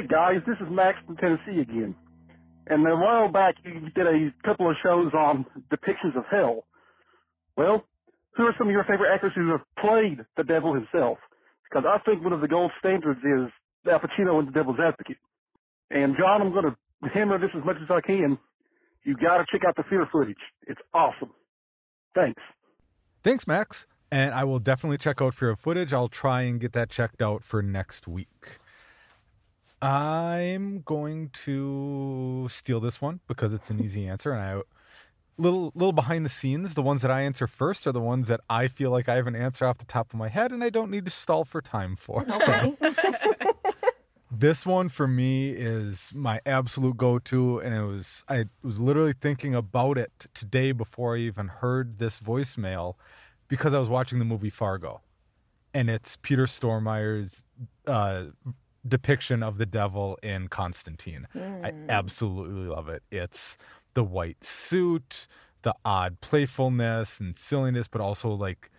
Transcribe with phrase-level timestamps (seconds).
[0.00, 1.94] Hey guys, this is Max from Tennessee again.
[2.68, 6.64] And a while back you did a couple of shows on depictions of hell.
[7.54, 7.84] Well,
[8.34, 11.18] who are some of your favorite actors who have played the devil himself?
[11.68, 13.52] Because I think one of the gold standards is
[13.92, 15.18] Al Pacino in The Devil's Advocate.
[15.90, 18.38] And Jon, I'm going to hammer this as much as I can.
[19.04, 20.40] You got to check out the fear footage.
[20.66, 21.32] It's awesome.
[22.14, 22.40] Thanks.
[23.22, 23.86] Thanks, Max.
[24.10, 25.92] And I will definitely check out fear footage.
[25.92, 28.59] I'll try and get that checked out for next week.
[29.82, 34.62] I'm going to steal this one because it's an easy answer, and I
[35.38, 36.74] little little behind the scenes.
[36.74, 39.26] The ones that I answer first are the ones that I feel like I have
[39.26, 41.60] an answer off the top of my head, and I don't need to stall for
[41.60, 42.24] time for.
[42.30, 42.74] Okay.
[44.30, 49.54] this one for me is my absolute go-to, and it was I was literally thinking
[49.54, 52.94] about it today before I even heard this voicemail
[53.48, 55.00] because I was watching the movie Fargo,
[55.74, 57.44] and it's Peter Stormare's
[57.86, 58.24] uh,
[58.86, 61.26] depiction of the devil in Constantine.
[61.64, 63.02] I absolutely love it.
[63.10, 63.58] It's
[63.94, 65.26] the white suit,
[65.62, 68.70] the odd playfulness and silliness, but also like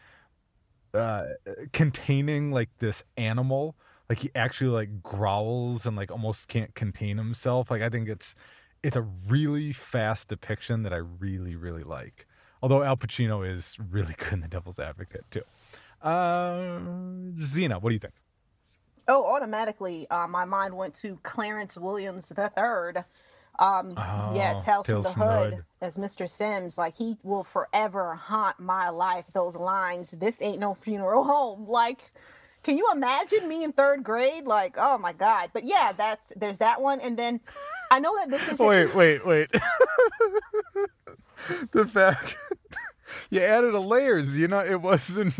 [0.93, 1.23] uh
[1.71, 3.75] containing like this animal.
[4.09, 7.71] Like he actually like growls and like almost can't contain himself.
[7.71, 8.35] Like I think it's
[8.83, 12.27] it's a really fast depiction that I really, really like.
[12.61, 15.43] Although Al Pacino is really good in The Devil's Advocate too.
[16.01, 16.79] Uh,
[17.39, 18.13] Zena, what do you think?
[19.07, 23.03] Oh, automatically, uh, my mind went to Clarence Williams the third.
[23.59, 23.93] Um,
[24.33, 25.63] yeah, Oh, Tales, from Tales the from the Hood Hood.
[25.81, 26.29] as Mr.
[26.29, 26.77] Sims.
[26.77, 29.25] Like he will forever haunt my life.
[29.33, 30.11] Those lines.
[30.11, 31.65] This ain't no funeral home.
[31.67, 32.11] Like,
[32.63, 34.45] can you imagine me in third grade?
[34.45, 35.49] Like, oh my god.
[35.53, 36.99] But yeah, that's there's that one.
[37.01, 37.39] And then
[37.91, 39.49] I know that this is Wait, wait, wait.
[41.71, 42.37] the fact
[43.29, 45.33] you added a layers, you know, it wasn't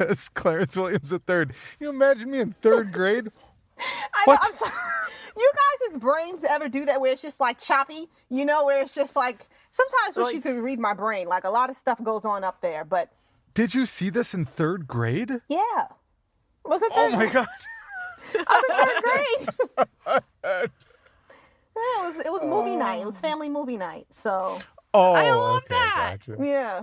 [0.00, 1.52] just Clarence Williams the third.
[1.80, 3.28] You imagine me in third grade?
[4.14, 4.36] I know.
[4.42, 4.72] I'm sorry.
[5.36, 5.50] You
[5.90, 8.08] guys' brains ever do that where it's just like choppy?
[8.30, 11.26] You know, where it's just like sometimes wish you could read my brain.
[11.26, 13.10] Like a lot of stuff goes on up there, but
[13.52, 15.40] Did you see this in third grade?
[15.48, 15.86] yeah.
[16.64, 17.18] Was it Oh third?
[17.18, 17.48] my god.
[18.46, 19.02] I was in third
[19.66, 20.70] grade.
[21.76, 23.00] Yeah, it was it was movie night.
[23.00, 24.06] It was family movie night.
[24.10, 24.60] So
[24.96, 26.18] Oh, I love okay, that.
[26.26, 26.36] gotcha.
[26.44, 26.82] yeah.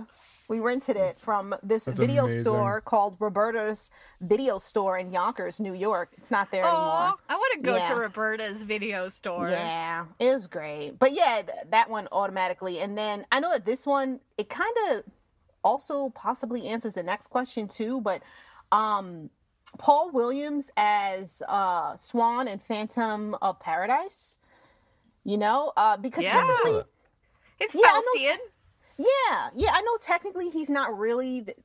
[0.52, 2.44] We rented it from this That's video amazing.
[2.44, 3.90] store called Roberta's
[4.20, 6.10] Video Store in Yonkers, New York.
[6.18, 7.14] It's not there Oh, anymore.
[7.26, 7.88] I want to go Yeah.
[7.88, 9.48] to Roberta's video store.
[9.48, 10.98] Yeah, it was great.
[10.98, 12.80] But yeah, th- that one automatically.
[12.80, 15.04] And then I know that this one, it kind of
[15.64, 18.02] also possibly answers the next question too.
[18.02, 18.20] But
[18.70, 19.30] um,
[19.78, 24.36] Paul Williams as uh, Swan and Phantom of Paradise,
[25.24, 26.32] you know, uh, because Yeah.
[26.42, 26.82] technically,
[27.58, 28.36] It's Yeah, I know Faustian.
[28.98, 31.56] Yeah, yeah, I know technically he's not really th-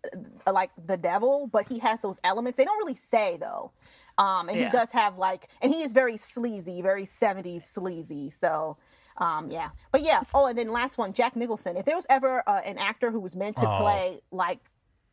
[0.46, 2.58] uh, like the devil, but he has those elements.
[2.58, 3.72] They don't really say though.
[4.18, 4.66] Um, and Yeah.
[4.66, 8.32] he does have like, and he is very sleazy, very 70s sleazy.
[8.32, 8.78] So,
[9.18, 9.70] um, yeah.
[9.92, 10.24] But yeah.
[10.34, 11.78] Oh, and then last one, Jack Nicholson.
[11.78, 14.60] If there was ever uh, an actor who was meant to play like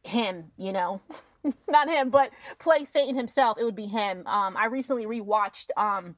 [0.05, 1.01] him, you know,
[1.69, 4.27] not him, but play Satan himself, it would be him.
[4.27, 6.17] Um, I recently rewatched um,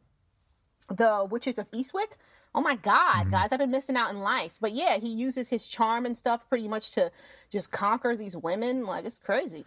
[0.89, 2.17] The Witches of Eastwick.
[2.57, 3.31] Oh my God, mm-hmm.
[3.31, 4.57] guys, I've been missing out in life.
[4.61, 7.13] But yeah, he uses his charm and stuff pretty much to
[7.51, 8.87] just conquer these women.
[8.87, 9.65] Like, it's crazy.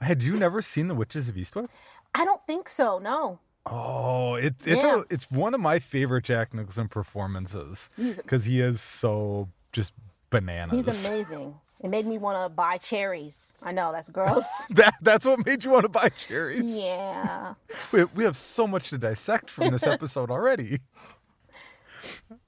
[0.00, 1.68] Had you never seen The Witches of Eastwick?
[2.12, 2.98] I don't think so.
[2.98, 3.38] No.
[3.66, 4.98] Oh, it, it's Yeah.
[5.00, 9.94] a, it's one of my favorite Jack Nicholson performances because he is so just
[10.30, 10.84] bananas.
[10.84, 11.54] he's amazing.
[11.80, 13.52] It made me want to buy cherries.
[13.62, 14.46] I know that's gross.
[14.70, 16.76] That that's what made you want to buy cherries.
[16.76, 17.54] yeah.
[17.92, 20.80] We, we have so much to dissect from this episode already.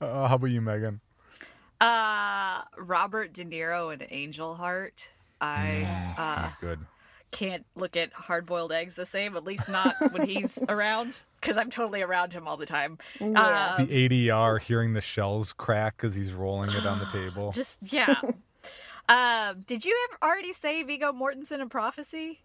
[0.00, 1.00] Uh, how about you, Meagan?
[1.80, 5.12] Uh, Robert De Niro and Angel Heart.
[5.40, 6.78] I uh, He's good.
[7.30, 11.58] can't look at hard boiled eggs the same, at least not when he's around, because
[11.58, 12.96] I'm totally around him all the time.
[13.20, 13.38] Yeah.
[13.40, 17.52] Uh, The ADR hearing the shells crack because he's rolling it on the table.
[17.52, 18.14] just, yeah.
[19.10, 22.40] um, did you ever already say Viggo Mortensen in Prophecy?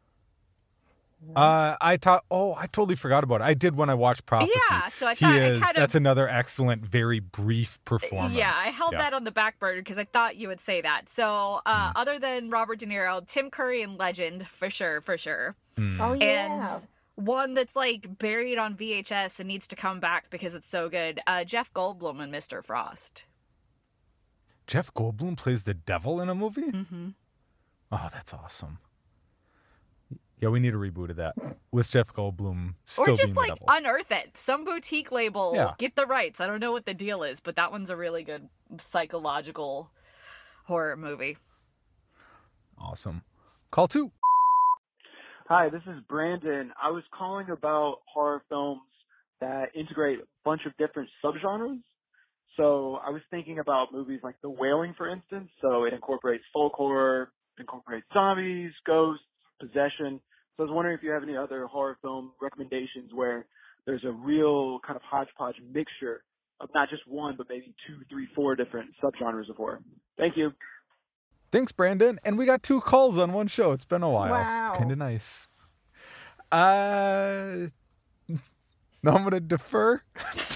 [1.35, 2.25] Uh, I thought.
[2.31, 3.43] Oh, I totally forgot about it.
[3.43, 4.51] I did when I watched Prophecy.
[4.69, 5.59] Yeah, so I he thought I is.
[5.59, 8.35] kind of- That's another excellent, very brief performance.
[8.35, 8.99] Yeah, I held Yeah.
[8.99, 11.09] that on the back burner because I thought you would say that.
[11.09, 15.55] So, uh, other than Robert De Niro, Tim Curry and Legend for sure, for sure.
[15.75, 15.99] Mm.
[16.01, 16.59] Oh yeah.
[16.59, 20.89] and one that's like buried on VHS and needs to come back because it's so
[20.89, 21.19] good.
[21.27, 22.63] Uh, Jeff Goldblum and Mr.
[22.63, 23.25] Frost.
[24.67, 26.61] Jeff Goldblum plays the devil in a movie.
[26.71, 27.09] Mm-hmm.
[27.91, 28.79] Oh, that's awesome.
[30.41, 31.35] Yeah, we need a reboot of that
[31.71, 33.65] with Jeff Goldblum still Or being just the like devil.
[33.69, 34.35] unearth it.
[34.35, 35.73] Some boutique label Yeah.
[35.77, 36.41] get the rights.
[36.41, 38.49] I don't know what the deal is, but that one's a really good
[38.79, 39.91] psychological
[40.65, 41.37] horror movie.
[42.77, 43.21] awesome.
[43.69, 44.11] Call two.
[45.47, 46.73] Hi, this is Brandon.
[46.81, 48.81] I was calling about horror films
[49.41, 51.81] that integrate a bunch of different subgenres.
[52.57, 55.49] So I was thinking about movies like The Wailing, for instance.
[55.61, 59.23] So it incorporates folk horror, incorporates zombies, ghosts,
[59.59, 60.19] possession.
[60.57, 63.45] So I was wondering if you have any other horror film recommendations where
[63.85, 66.23] there's a real kind of hodgepodge mixture
[66.59, 69.79] of not just one, but maybe two, three, four different subgenres of horror.
[70.17, 70.51] Thank you.
[71.51, 72.19] Thanks, Brandon.
[72.23, 73.71] And we got two calls on one show.
[73.71, 74.31] It's been a while.
[74.31, 74.75] Wow.
[74.77, 75.47] Kind of nice.
[76.51, 77.67] Uh,
[79.03, 80.01] now I'm gonna defer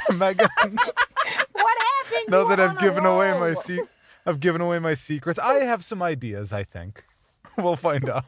[0.07, 0.47] to Meagan.
[0.61, 2.25] what happened?
[2.29, 3.55] now You that I've given away my roll.
[3.55, 3.79] se-
[4.25, 5.39] I've given away my secrets.
[5.39, 6.51] I have some ideas.
[6.53, 7.03] I think
[7.57, 8.25] we'll find out.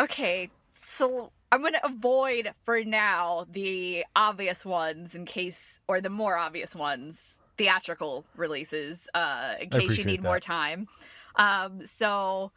[0.00, 0.50] Okay,
[0.82, 6.36] so I'm going to avoid for now the obvious ones in case, or the more
[6.36, 10.88] obvious ones, theatrical releases, uh, in case you need more time.
[11.36, 12.52] Um, so,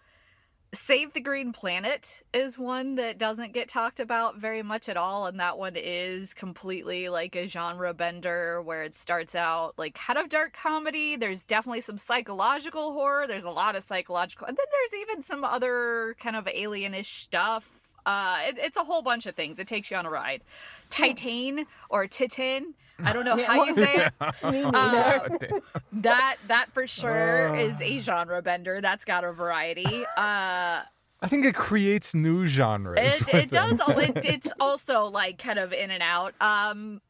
[0.73, 5.27] Save the Green Planet is one that doesn't get talked about very much at all,
[5.27, 10.17] and that one is completely like a genre bender where it starts out like kind
[10.17, 11.15] of dark comedy.
[11.15, 13.27] There's definitely some psychological horror.
[13.27, 17.82] There's a lot of psychological, and then there's even some other kind of alienish stuff.
[18.05, 19.59] Uh, it, it's a whole bunch of things.
[19.59, 20.41] It takes you on a ride.
[20.89, 22.73] Titane or Titane.
[23.03, 24.13] I don't know how you say it.
[24.43, 25.37] Uh, neither.
[25.39, 25.61] Damn.
[26.01, 27.55] That that for sure Ah.
[27.59, 28.81] is a genre bender.
[28.81, 30.05] That's got a variety.
[30.17, 30.81] Uh,
[31.21, 32.99] I think it creates new genres.
[33.21, 33.79] it it does.
[33.81, 34.17] think.
[34.17, 36.33] It, it's also like kind of in and out.
[36.41, 37.01] Um,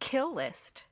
[0.00, 0.84] Kill List.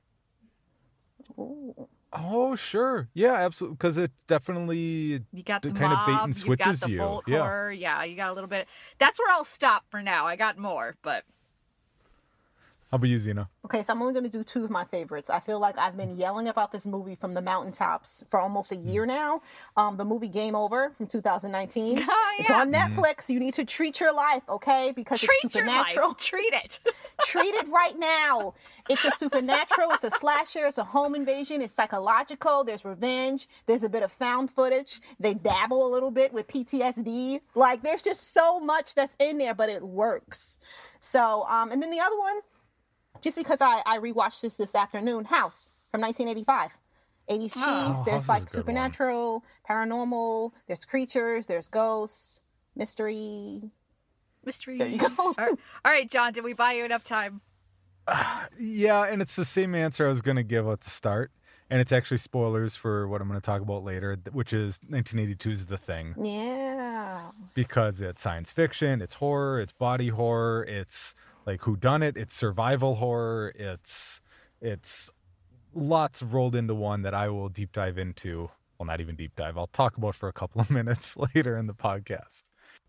[1.37, 1.87] Ooh.
[2.15, 3.09] Oh, sure.
[3.13, 3.75] Yeah, absolutely.
[3.75, 5.25] Because it definitely.
[5.31, 7.51] You got the It kinda bait and you got switches the you, yeah.
[7.71, 8.67] Yeah, you got a little bit.
[8.99, 10.27] That's where I'll stop for now.
[10.27, 11.25] I got more, but
[12.93, 13.49] How about you, Zena?
[13.65, 15.31] Okay, so I'm only going to do two of my favorites.
[15.31, 18.75] I feel like I've been yelling about this movie from the mountaintops for almost a
[18.75, 18.93] Mm.
[18.93, 19.41] year now.
[19.75, 21.97] Um, the movie Game Over from 2019.
[22.07, 23.29] Oh, It's on Netflix.
[23.29, 24.93] You need to treat your life, okay?
[24.95, 26.09] Because treat it's your supernatural.
[26.09, 26.17] life.
[26.19, 26.79] Treat it.
[27.25, 28.53] treat it right now.
[28.87, 33.81] It's a supernatural, it's a slasher, it's a home invasion, it's psychological, there's revenge, there's
[33.83, 34.99] a bit of found footage.
[35.19, 37.39] They dabble a little bit with PTSD.
[37.55, 40.59] Like there's just so much that's in there, but it works.
[40.99, 42.35] So, um, and then the other one,
[43.23, 46.77] just because I, I rewatched this this afternoon, House from 1985.
[47.29, 48.61] 80s cheese, Oh, House there's like good one.
[48.61, 52.41] supernatural, paranormal, there's creatures, there's ghosts,
[52.75, 53.71] mystery.
[54.45, 54.77] Mystery.
[54.77, 55.07] There you go.
[55.17, 55.49] All right,
[55.85, 56.33] all right, Jon.
[56.33, 57.41] Did we buy you enough time?
[58.59, 61.31] Yeah, and it's the same answer I was going to give at the start.
[61.69, 65.65] And it's actually spoilers for what I'm going to talk about later, which is 1982's
[65.65, 66.13] The Thing.
[66.21, 67.31] Yeah.
[67.55, 71.15] Because it's science fiction, it's horror, it's body horror, it's
[71.45, 74.21] like who done it, it's survival horror, it's
[74.61, 75.09] it's
[75.73, 78.49] lots rolled into one that I will deep dive into.
[78.77, 79.57] Well, not even deep dive.
[79.57, 82.43] I'll talk about for a couple of minutes later in the podcast.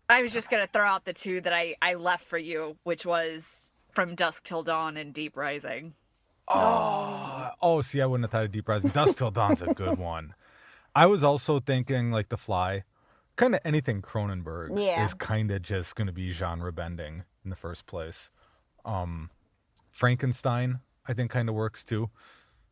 [0.09, 3.05] I was just gonna throw out the two that I I left for you, which
[3.05, 5.93] was From Dusk Till Dawn and Deep Rising.
[6.47, 8.91] Oh, oh, see, I wouldn't have thought of Deep Rising.
[8.91, 10.33] dusk Till Dawn's a good one.
[10.93, 12.83] I was also thinking like The Fly,
[13.35, 15.03] kind of anything Cronenberg Yeah.
[15.05, 18.31] is kind of just going to be genre bending in the first place.
[18.85, 19.29] Um,
[19.91, 22.09] Frankenstein, I think, kind of works too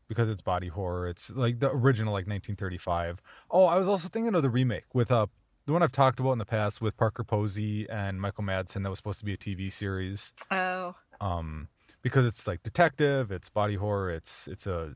[0.07, 1.07] because it's body horror.
[1.07, 3.21] It's like the original, like 1935.
[3.49, 5.27] Oh, I was also thinking of the remake with uh
[5.65, 8.89] the one I've talked about in the past with Parker Posey and Michael Madsen that
[8.89, 10.33] was supposed to be a TV series.
[10.51, 10.93] Oh.
[11.21, 11.69] Um,
[12.01, 14.93] because it's like detective, it's body horror, it's it's a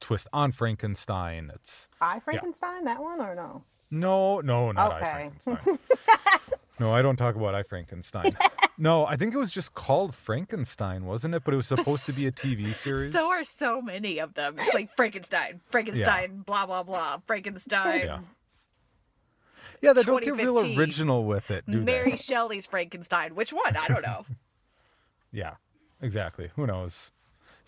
[0.00, 1.50] twist on Frankenstein.
[1.54, 3.64] It's I Frankenstein that one or no?
[3.90, 5.10] no, no, not I Okay.
[5.10, 5.78] Frankenstein.
[6.78, 8.36] no, I don't talk about I Frankenstein.
[8.78, 11.44] no, I think it was just called Frankenstein, wasn't it?
[11.44, 13.12] But it was supposed to be a TV series.
[13.12, 14.56] So are so many of them.
[14.58, 18.00] It's like Frankenstein, Frankenstein, blah blah blah, Frankenstein.
[18.06, 18.20] Yeah.
[19.80, 22.16] yeah, they don't get real original with it, do Mary they?
[22.16, 23.34] Shelley's Frankenstein.
[23.34, 23.76] Which one?
[23.76, 24.24] I don't know.
[25.32, 25.54] Yeah,
[26.00, 26.50] exactly.
[26.56, 27.10] Who knows?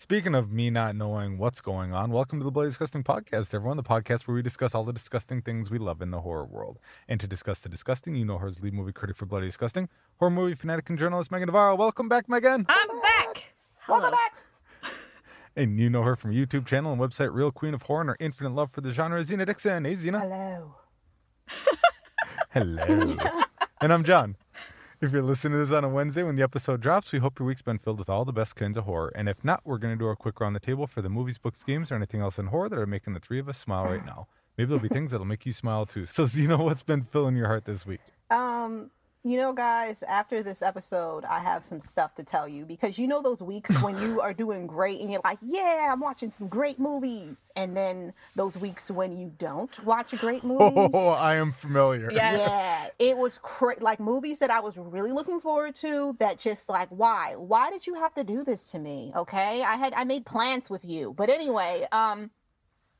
[0.01, 3.75] Speaking of me not knowing what's going on, welcome to the Bloody Disgusting Podcast, everyone.
[3.75, 6.79] The podcast where we discuss all the disgusting things we love in the horror world.
[7.09, 9.89] And to discuss the disgusting, you know her as lead movie critic for Bloody Disgusting,
[10.17, 11.75] horror movie fanatic and journalist Meagan Navarro.
[11.75, 12.65] Welcome back, Meagan.
[12.69, 13.53] I'm back.
[13.89, 14.11] Welcome Hello.
[14.11, 14.93] back.
[15.57, 18.17] And you know her from YouTube channel and website Real Queen of Horror and her
[18.21, 19.83] infinite love for the genre, Zena Dixon.
[19.83, 20.21] Hey, Zena.
[20.21, 20.75] Hello.
[22.51, 23.17] Hello.
[23.81, 24.37] and I'm Jon.
[25.01, 27.47] If you're listening to this on a Wednesday when the episode drops, we hope your
[27.47, 29.13] week's been filled with all the best kinds of horror.
[29.15, 31.37] And if not, we're going to do a quick round the table for the movies,
[31.37, 33.85] books, games, or anything else in horror that are making the three of us smile
[33.85, 34.27] right now.
[34.57, 36.05] Maybe there'll be things that'll make you smile too.
[36.05, 38.01] So, Zena, what's been filling your heart this week?
[38.29, 38.91] Um,
[39.23, 43.05] you know, guys, after this episode, I have some stuff to tell you because you
[43.05, 46.47] know those weeks when you are doing great and you're like, yeah, I'm watching some
[46.47, 47.51] great movies.
[47.55, 50.91] And then those weeks when you don't watch great movies.
[50.93, 52.09] Oh, I am familiar.
[52.11, 52.37] Yeah.
[52.37, 56.15] Yeah, it was cra- like movies that I was really looking forward to.
[56.19, 57.35] That just like, why?
[57.35, 59.11] Why did you have to do this to me?
[59.15, 62.31] Okay, I had I made plans with you, but anyway, um.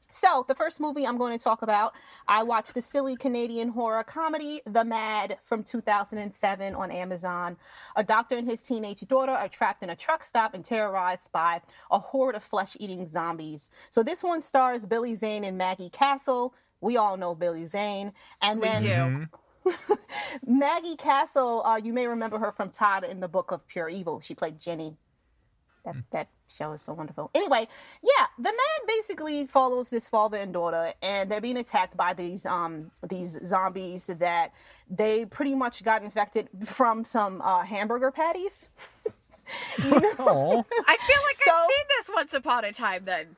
[0.10, 1.94] So the first movie I'm going to talk about,
[2.28, 7.58] I watched the silly Canadian horror comedy The Mad from 2007 on Amazon.
[7.96, 11.62] A doctor and his teenage daughter are trapped in a truck stop and terrorized by
[11.92, 13.70] a horde of flesh-eating zombies.
[13.90, 16.56] So this one stars Billy Zane and Maggie Castle.
[16.82, 19.30] We all know Billy Zane, and We then
[19.66, 19.76] do.
[20.48, 24.20] Maggie Castle, uh, you may remember her from Todd in the Book of Pure Evil.
[24.22, 24.96] She played Jenny.
[25.86, 27.32] That, that show is so wonderful.
[27.34, 27.68] Anyway,
[28.04, 32.46] yeah, the man basically follows this father and daughter, and they're being attacked by these
[32.46, 34.54] um these zombies that
[34.90, 38.70] they pretty much got infected from some uh, hamburger patties.
[39.84, 40.66] you know?
[40.88, 43.06] I feel like So- I've seen this once upon a time.
[43.06, 43.36] Then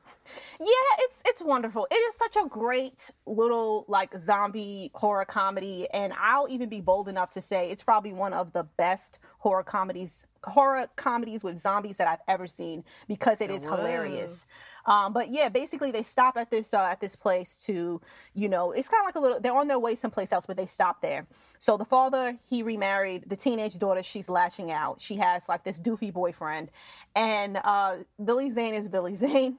[0.60, 0.66] Yeah,
[1.00, 1.86] it's it's wonderful.
[1.90, 7.08] It is such a great little like zombie horror comedy, and I'll even be bold
[7.08, 11.98] enough to say it's probably one of the best horror comedies horror comedies with zombies
[11.98, 14.46] that I've ever seen because it is hilarious.
[14.86, 18.00] Um, but yeah, basically they stop at this uh, at this place to,
[18.34, 19.40] you know, it's kind of like a little.
[19.40, 21.26] They're on their way someplace else, but they stop there.
[21.58, 23.24] So the father he remarried.
[23.28, 25.00] The teenage daughter she's lashing out.
[25.00, 26.70] She has like this doofy boyfriend,
[27.14, 29.58] and uh, Billy Zane is Billy Zane.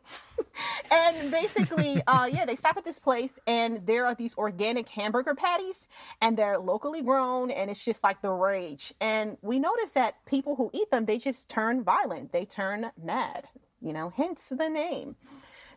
[0.92, 5.36] and basically, uh, yeah, they stop at this place, and there are these organic hamburger
[5.36, 5.88] patties,
[6.22, 8.94] and they're locally grown, and it's just like the rage.
[9.00, 12.32] And we notice that people who eat them, they just turn violent.
[12.32, 13.48] They turn mad.
[13.84, 15.16] You know, hence the name.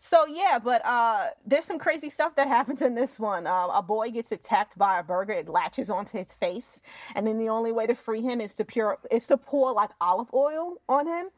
[0.01, 3.47] So yeah, but uh, there's some crazy stuff that happens in this one.
[3.47, 6.81] Uh, a boy gets attacked by a burger; it latches onto his face,
[7.15, 9.91] and then the only way to free him is to pure is to pour like
[10.01, 11.31] olive oil on him,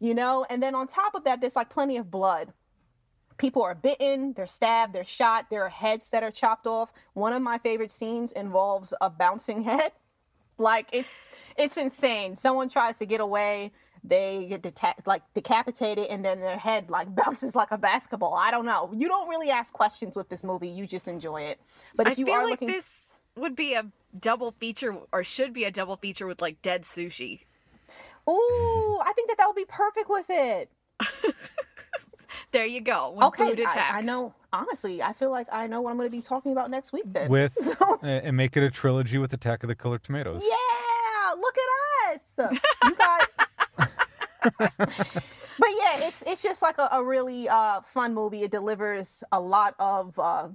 [0.00, 0.44] you know.
[0.50, 2.52] And then on top of that, there's like plenty of blood.
[3.36, 5.46] People are bitten, they're stabbed, they're shot.
[5.50, 6.92] There are heads that are chopped off.
[7.12, 9.92] One of my favorite scenes involves a bouncing head.
[10.58, 12.34] Like it's it's insane.
[12.34, 13.72] Someone tries to get away,
[14.08, 18.34] they get deta- like decapitated, and then their head like bounces like a basketball.
[18.34, 18.90] I don't know.
[18.94, 20.68] You don't really ask questions with this movie.
[20.68, 21.60] You just enjoy it.
[21.96, 23.84] But if I you feel are like looking, this would be a
[24.18, 27.40] double feature, or should be a double feature with like Dead Sushi.
[28.28, 30.70] ooh, I think that that would be perfect with it.
[32.52, 33.10] There you go.
[33.10, 33.94] When Okay, food attacks.
[33.94, 34.34] I, I know.
[34.52, 37.04] Honestly, I feel like I know what I'm going to be talking about next week.
[37.06, 40.42] Then with So- and make it a trilogy with Attack of the Killer Tomatoes.
[40.42, 42.32] Yeah, look at us,
[42.84, 43.25] you guys.
[44.58, 48.42] but yeah, it's it's just like a, a really uh, fun movie.
[48.42, 50.18] It delivers a lot of.
[50.18, 50.48] Uh,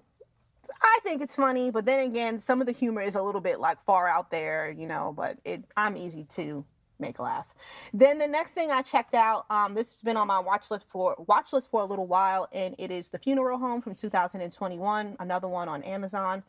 [0.81, 3.59] I think it's funny, but then again, some of the humor is a little bit
[3.59, 5.13] like far out there, you know.
[5.15, 6.65] But it, I'm easy to
[6.99, 7.47] make laugh.
[7.93, 10.85] Then the next thing I checked out, um, this has been on my watch list
[10.89, 15.17] for watch list for a little while, and it is The Funeral Home from 2021.
[15.19, 16.43] Another one on Amazon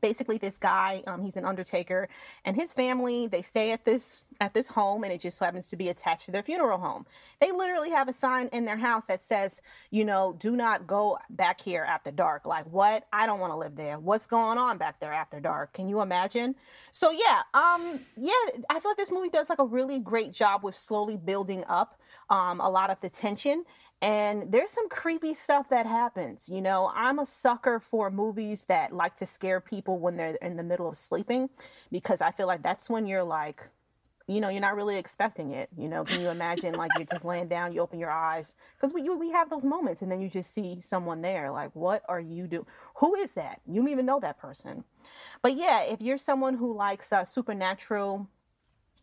[0.00, 2.08] basically this guy um, he's an undertaker
[2.44, 5.76] and his family they stay at this at this home and it just happens to
[5.76, 7.06] be attached to their funeral home.
[7.40, 11.18] They literally have a sign in their house that says, you know, do not go
[11.30, 12.46] back here after dark.
[12.46, 13.04] Like, what?
[13.12, 13.98] I don't want to live there.
[13.98, 15.72] What's going on back there after dark?
[15.72, 16.54] Can you imagine?
[16.92, 18.32] So yeah, um, yeah,
[18.70, 22.00] I feel like this movie does like a really great job with slowly building up
[22.30, 23.64] um, a lot of the tension.
[24.00, 26.48] And there's some creepy stuff that happens.
[26.48, 30.56] You know, I'm a sucker for movies that like to scare people when they're in
[30.56, 31.50] the middle of sleeping
[31.92, 33.62] because I feel like that's when you're like,
[34.26, 35.70] you know, you're not really expecting it.
[35.76, 38.92] You know, can you imagine like you're just laying down, you open your eyes because
[38.92, 41.50] we we have those moments, and then you just see someone there.
[41.50, 42.66] Like, what are you doing?
[42.96, 43.62] Who is that?
[43.66, 44.84] You don't even know that person.
[45.42, 48.28] But yeah, if you're someone who likes uh, supernatural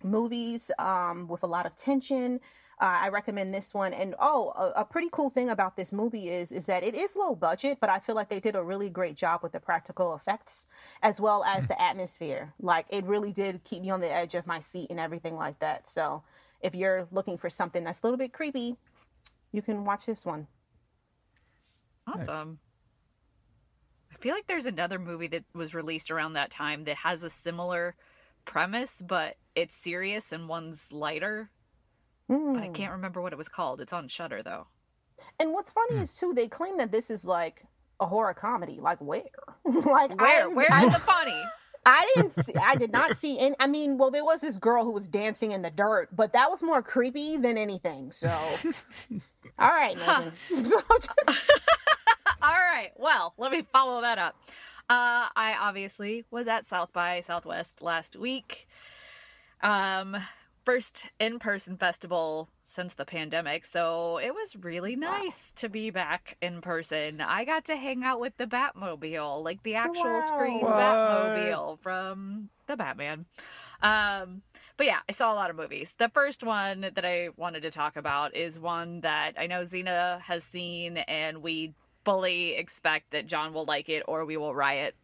[0.03, 2.39] movies um, with a lot of tension,
[2.79, 3.93] uh, I recommend this one.
[3.93, 7.15] And oh, a, a, pretty cool thing about this movie is is that it is
[7.15, 10.13] low budget, but I feel like they did a really great job with the practical
[10.15, 10.67] effects
[11.01, 11.67] as well as hmm.
[11.67, 12.53] the atmosphere.
[12.59, 15.59] Like it really did keep me on the edge of my seat and everything like
[15.59, 15.87] that.
[15.87, 16.23] So
[16.61, 18.75] if you're looking for something that's a little bit creepy,
[19.51, 20.47] you can watch this one.
[22.07, 22.59] Awesome.
[24.11, 27.29] I feel like there's another movie that was released around that time that has a
[27.29, 27.95] similar
[28.45, 31.49] premise, but it's serious and one's lighter.
[32.29, 32.53] Mm.
[32.53, 32.73] But I hmm.
[32.73, 33.81] can't remember what it was called.
[33.81, 34.67] It's on Shudder though.
[35.39, 36.01] And what's funny mm.
[36.01, 37.63] is too, they claim that this is like
[37.99, 38.79] a horror comedy.
[38.79, 39.23] Like where?
[39.65, 40.45] like where?
[40.45, 41.43] I, Where's I, the funny?
[41.85, 42.53] I didn't see.
[42.55, 43.37] I did not see.
[43.37, 46.33] And I mean, well, there was this girl who was dancing in the dirt, but
[46.33, 48.11] that was more creepy than anything.
[48.11, 48.29] So,
[49.59, 50.31] all right, Meagan.
[52.41, 52.89] all right.
[52.95, 54.35] Well, let me follow that up.
[54.89, 58.67] Uh, I obviously was at South by Southwest last week.
[59.61, 60.17] Um,
[60.65, 63.65] first in person festival since the pandemic.
[63.65, 65.61] So it was really nice wow.
[65.61, 67.21] to be back in person.
[67.21, 70.19] I got to hang out with the Batmobile, like the actual wow.
[70.19, 70.73] screen what?
[70.73, 73.25] Batmobile from the Batman.
[73.81, 74.41] Um,
[74.77, 75.95] but yeah, I saw a lot of movies.
[75.97, 80.19] The first one that I wanted to talk about is one that I know Zena
[80.23, 84.95] has seen, and we fully expect that Jon will like it or we will riot.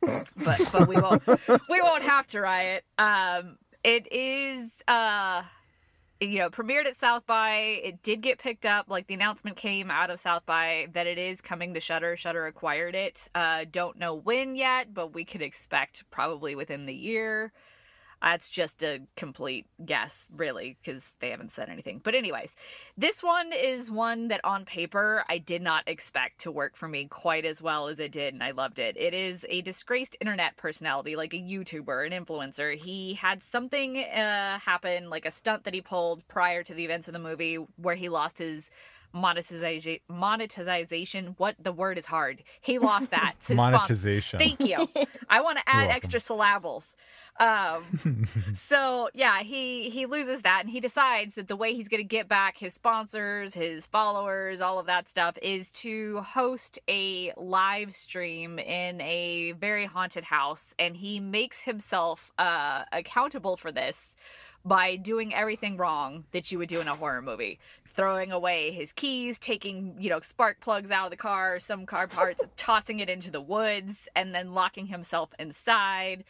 [0.00, 1.22] but but we won't
[1.68, 2.84] we won't have to riot.
[2.98, 5.42] Um, it is uh
[6.20, 7.80] you know, premiered at South by.
[7.82, 8.90] It did get picked up.
[8.90, 12.16] Like the announcement came out of South by that it is coming to Shudder.
[12.16, 13.26] Shudder acquired it.
[13.34, 17.52] Uh, don't know when yet, but we could expect probably within the year.
[18.22, 22.00] That's just a complete guess, really, because they haven't said anything.
[22.02, 22.54] But, anyways,
[22.96, 27.06] this one is one that on paper I did not expect to work for me
[27.06, 28.96] quite as well as it did, and I loved it.
[28.98, 32.76] It is a disgraced internet personality, like a YouTuber, an influencer.
[32.76, 37.08] He had something uh, happen, like a stunt that he pulled prior to the events
[37.08, 38.70] of the movie, where he lost his
[39.12, 41.34] monetization monetization.
[41.38, 42.42] What the word is hard.
[42.60, 43.34] He lost that.
[43.50, 44.38] Monetization.
[44.38, 44.88] Thank you.
[45.28, 46.96] I want to add extra syllables
[47.40, 52.02] um, so yeah, he he loses that, and he decides that the way he's going
[52.02, 57.32] to get back his sponsors, his followers, all of that stuff is to host a
[57.38, 64.16] live stream in a very haunted house, and he makes himself uh, accountable for this
[64.62, 67.58] by doing everything wrong that you would do in a horror movie.
[67.86, 72.06] Throwing away his keys taking you know spark plugs out of the car some car
[72.06, 76.22] parts tossing it into the woods and then locking himself inside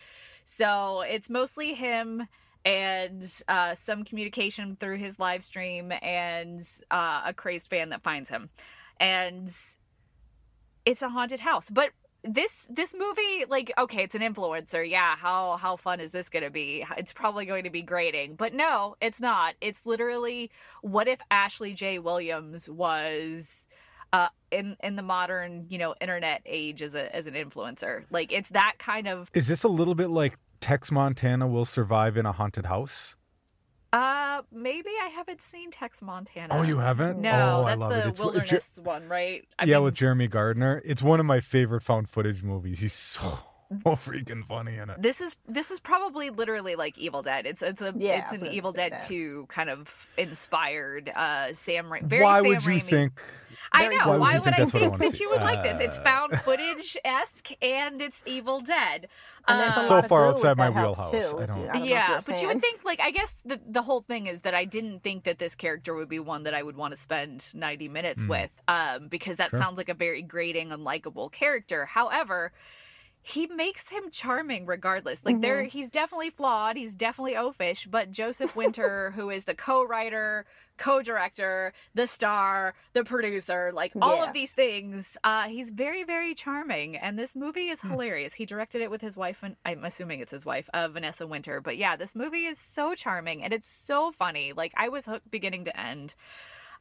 [0.50, 2.26] so it's mostly him
[2.64, 6.60] and uh, some communication through his live stream and
[6.90, 8.50] uh, a crazed fan that finds him.
[8.98, 9.48] And
[10.84, 11.70] it's a haunted house.
[11.70, 11.90] But
[12.22, 14.86] this this movie like okay it's an influencer.
[14.86, 16.84] Yeah how how fun is this going to be?
[16.96, 18.34] It's probably going to be grating.
[18.34, 19.54] But no it's not.
[19.60, 20.50] It's literally
[20.82, 22.00] what if ashley j.
[22.00, 23.68] Williams was
[24.12, 28.04] uh, in in the modern you know internet age as a as an influencer.
[28.10, 29.30] Like it's that kind of.
[29.34, 33.16] Is this a little bit like Tex Montana will survive in a haunted house?
[33.92, 36.56] Uh, maybe I haven't seen Tex Montana.
[36.56, 37.18] Oh, you haven't?
[37.18, 39.44] No, oh, that's the wilderness one, right?
[39.58, 39.84] I yeah, mean...
[39.84, 40.80] with Jeremy Gardner.
[40.84, 42.78] It's one of my favorite found footage movies.
[42.78, 43.40] He's so
[43.84, 45.00] so freaking funny in it.
[45.00, 47.46] This is this is probably literally like Evil Dead.
[47.46, 49.00] It's it's a yeah, it's an Evil Dead that.
[49.00, 52.82] 2 kind of inspired uh Sam Ra- very Why Sam would you Raimi.
[52.82, 53.22] think
[53.72, 54.08] I know.
[54.08, 55.80] Why, why would, I think, that you would uh, like this?
[55.80, 59.08] It's uh, found footage esque and it's Evil Dead.
[59.46, 61.10] Um, so far outside my wheelhouse.
[61.10, 61.68] Too, I don't.
[61.70, 64.54] I yeah, but you would think like I guess the the whole thing is that
[64.54, 67.54] I didn't think that this character would be one that I would want to spend
[67.54, 68.28] ninety minutes mm.
[68.28, 69.60] with, um, because that sure.
[69.60, 71.84] sounds like a very grating, unlikable character.
[71.84, 72.52] However
[73.22, 75.24] he makes him charming regardless.
[75.24, 80.46] Like there he's definitely flawed, he's definitely oafish, but Joseph Winter, who is the co-writer,
[80.78, 84.24] co-director, the star, the producer, like all Yeah.
[84.28, 87.90] of these things, uh he's very very charming and this movie is Hmm.
[87.90, 88.34] hilarious.
[88.34, 91.60] He directed it with his wife and I'm assuming it's his wife, uh, Vanessa Winter.
[91.60, 94.52] But yeah, this movie is so charming and it's so funny.
[94.54, 96.14] Like I was hooked beginning to end.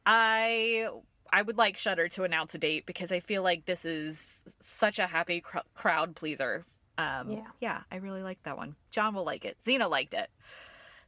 [0.06, 0.88] I
[1.32, 4.98] I would like Shudder to announce a date because I feel like this is such
[4.98, 6.64] a happy cr- crowd pleaser.
[6.98, 7.46] Um, Yeah.
[7.60, 8.76] yeah, I really like that one.
[8.90, 9.62] Jon will like it.
[9.62, 10.30] Zena liked it.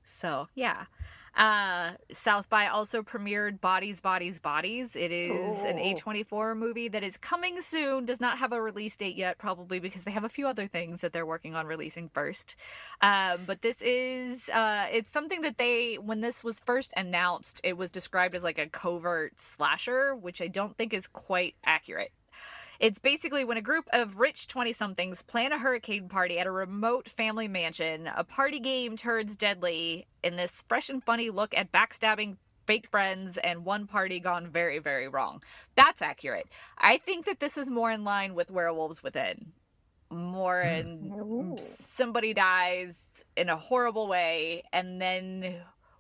[0.05, 0.85] So yeah.
[1.35, 4.95] Uh, South by also premiered Bodies, Bodies, Bodies.
[4.95, 8.05] It is an A24 movie that is coming soon.
[8.05, 11.01] Does not have a release date yet, probably because they have a few other things
[11.01, 12.57] that they're working on releasing first.
[13.01, 17.77] Um, but this is uh, it's something that they when this was first announced, it
[17.79, 22.13] was described as like a covert slasher, which I don't think is quite accurate.
[22.83, 26.51] It's basically when a group of rich 20 somethings plan a hurricane party at a
[26.51, 28.09] remote family mansion.
[28.09, 33.37] A party game turns deadly in this fresh and funny look at backstabbing fake friends
[33.37, 35.45] and one party gone very, very wrong.
[35.77, 36.49] That's accurate.
[36.77, 39.53] I think that this is more in line with Werewolves Within.
[40.11, 40.69] More hmm.
[40.69, 41.55] in Ooh.
[41.59, 45.55] somebody dies in a horrible way and then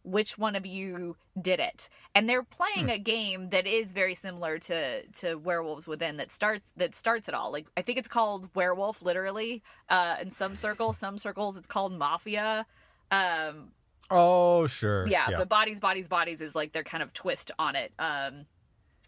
[0.04, 1.88] which one of you did it.
[2.14, 6.72] And they're playing a game that is very similar to to werewolves within that starts
[6.76, 7.52] that starts it all.
[7.52, 11.92] Like i think it's called werewolf literally uh in some circles some circles it's called
[11.92, 12.66] mafia
[13.10, 13.70] um
[14.10, 15.06] Oh, sure.
[15.06, 17.92] yeah, but bodies bodies bodies is like their kind of twist on it.
[17.98, 18.44] Um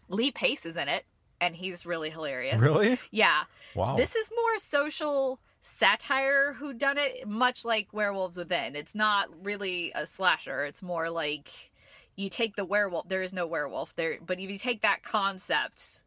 [0.09, 1.05] lee pace is in it
[1.41, 2.61] and he's really hilarious.
[2.61, 2.97] Really?
[3.11, 3.43] yeah.
[3.75, 3.95] Wow.
[3.97, 8.75] this is more social satire who done it, much like Werewolves Within.
[8.75, 10.63] It's not really a slasher.
[10.63, 11.71] It's more like
[12.15, 13.07] you take the werewolf.
[13.07, 16.03] There is no werewolf there, but if you take that concept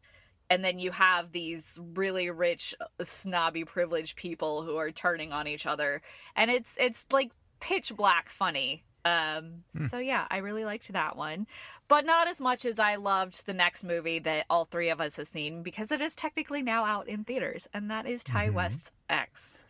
[0.49, 5.65] and then you have these really rich, snobby, privileged people who are turning on each
[5.65, 6.01] other,
[6.37, 8.83] and it's it's like pitch black funny.
[9.05, 11.47] Um, so yeah, I really liked that one,
[11.87, 15.15] but not as much as I loved the next movie that all three of us
[15.15, 18.53] have seen because it is technically now out in theaters, and that is Ti Mhm.
[18.53, 19.65] West's X.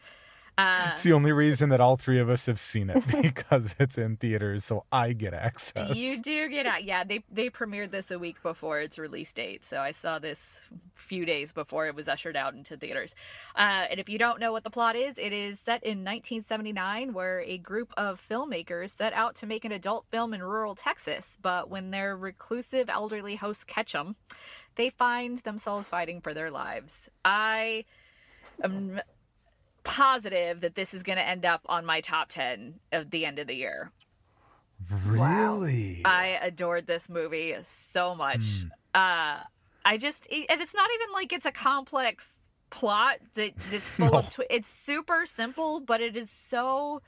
[0.59, 3.97] Uh, it's the only reason that all three of us have seen it because it's
[3.97, 5.95] in theaters, so I get access.
[5.95, 6.83] You do get out.
[6.83, 10.67] Yeah, they they premiered this a week before its release date, so I saw this
[10.97, 13.15] a few days before it was ushered out into theaters.
[13.55, 17.13] Uh, and if you don't know what the plot is, it is set in 1979,
[17.13, 21.37] where a group of filmmakers set out to make an adult film in rural Texas.
[21.41, 24.17] But when their reclusive elderly hosts catch them,
[24.75, 27.09] they find themselves fighting for their lives.
[27.23, 27.85] I
[28.61, 28.99] am
[29.83, 33.39] positive that this is going to end up on my top 10 of the end
[33.39, 33.91] of the year.
[35.05, 36.01] Really?
[36.05, 38.39] I adored this movie so much.
[38.39, 38.69] Mm.
[38.95, 39.43] Uh,
[39.85, 44.19] I just, and it's not even like it's a complex plot that that's full No.
[44.19, 44.29] of.
[44.29, 47.01] Twi- it's super simple, but it is so,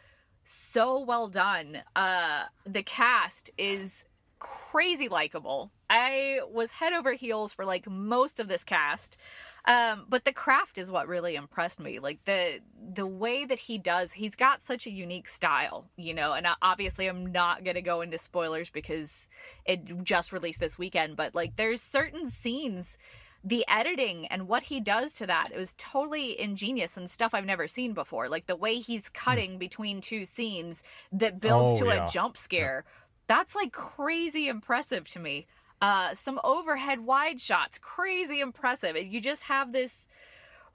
[0.44, 1.82] so well done.
[1.96, 4.06] Uh, the cast is
[4.40, 5.72] crazy likable.
[5.90, 9.18] I was head over heels for like most of this cast.
[9.66, 12.00] Um, but the craft is what really impressed me.
[12.00, 12.60] Like the
[12.94, 16.34] the way that he does, he's got such a unique style, you know.
[16.34, 19.30] And obviously, I'm not gonna go into spoilers because
[19.66, 21.16] it just released this weekend.
[21.16, 22.98] But like, there's certain scenes,
[23.44, 27.46] the editing and what he does to that, it was totally ingenious and stuff I've
[27.46, 28.30] never seen before.
[28.30, 32.06] Like the way he's cutting between two scenes that builds Oh, to yeah.
[32.06, 32.84] a jump scare.
[33.28, 35.48] That's like crazy impressive to me
[35.82, 38.96] uh, some overhead wide shots, crazy impressive.
[38.96, 40.08] You just have this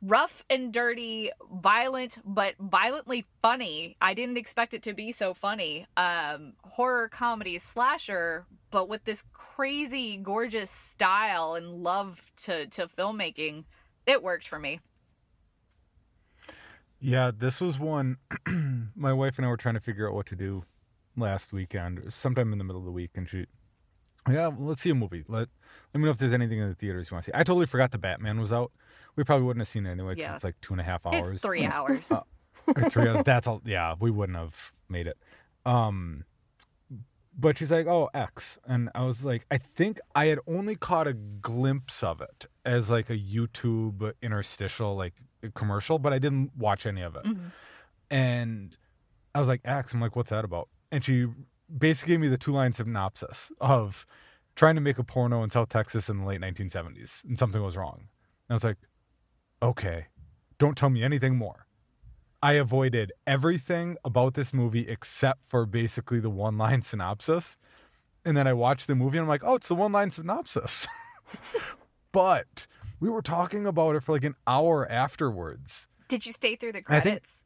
[0.03, 3.97] rough and dirty, violent, but violently funny.
[4.01, 5.87] I didn't expect it to be so funny.
[5.97, 13.65] Um, horror comedy slasher, but with this crazy, gorgeous style and love to to filmmaking.
[14.07, 14.81] It worked for me.
[17.01, 18.17] Yeah, this was one
[18.97, 20.65] my wife and I were trying to figure out what to do
[21.17, 23.47] last weekend, sometime in the middle of the week, and she,
[24.29, 25.25] yeah, well, let's see a movie.
[25.29, 25.49] Let
[25.95, 27.35] let me know if there's anything in the theaters you want to see.
[27.35, 28.73] I totally forgot the Batman was out.
[29.17, 30.35] We probably wouldn't have seen it anyway because Yeah.
[30.35, 31.31] it's like two and a half hours.
[31.31, 32.11] It's three hours.
[32.13, 32.21] Uh,
[32.91, 33.25] three hours.
[33.25, 33.63] That's all.
[33.65, 35.17] Yeah, we wouldn't have made it.
[35.65, 36.25] Um,
[37.39, 41.07] but she's like, "Oh, X," and I was like, I think I had only caught
[41.07, 45.15] a glimpse of it as like a YouTube interstitial, like
[45.55, 47.25] commercial, but I didn't watch any of it.
[47.25, 47.51] Mhm.
[48.11, 48.77] And
[49.35, 49.93] I was like, X.
[49.93, 50.69] I'm like, what's that about?
[50.91, 51.27] And she
[51.77, 54.07] basically gave me the two line synopsis of
[54.55, 57.77] trying to make a porno in South Texas in the late 1970s, and something was
[57.77, 57.99] wrong.
[58.49, 58.79] And I was like,
[59.63, 60.07] okay,
[60.59, 61.67] don't tell me anything more.
[62.43, 67.57] I avoided everything about this movie except for basically the one line synopsis.
[68.25, 70.87] And then I watched the movie and I'm like, oh, it's the one line synopsis.
[72.13, 72.67] but
[73.01, 75.87] we were talking about it for like an hour afterwards.
[76.09, 77.45] Did you stay through the credits?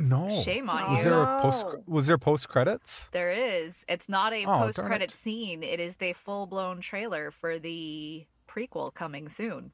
[0.00, 0.28] No.
[0.28, 1.10] Shame on Was you.
[1.10, 3.08] there a post was there post credits?
[3.12, 3.84] There is.
[3.88, 5.62] It's not a Oh, post credit scene.
[5.62, 9.72] It is the full blown trailer for the prequel coming soon.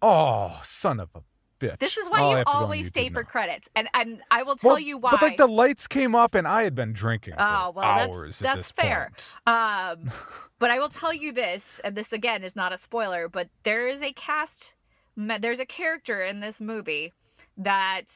[0.00, 1.20] Oh, son of a
[1.60, 1.78] bitch!
[1.80, 3.28] This is why I'll you have to go on always YouTube stay for now.
[3.28, 3.68] credits.
[3.74, 5.10] And and I will tell Well, you why.
[5.10, 8.16] But like the lights came up and I had been drinking for Oh, well, that's-
[8.16, 8.40] hours.
[8.40, 9.10] at that's fair.
[9.46, 10.10] Um,
[10.60, 13.88] but I will tell you this, and this again is not a spoiler, but there
[13.88, 14.76] is a cast,
[15.16, 17.12] there's a character in this movie
[17.56, 18.06] that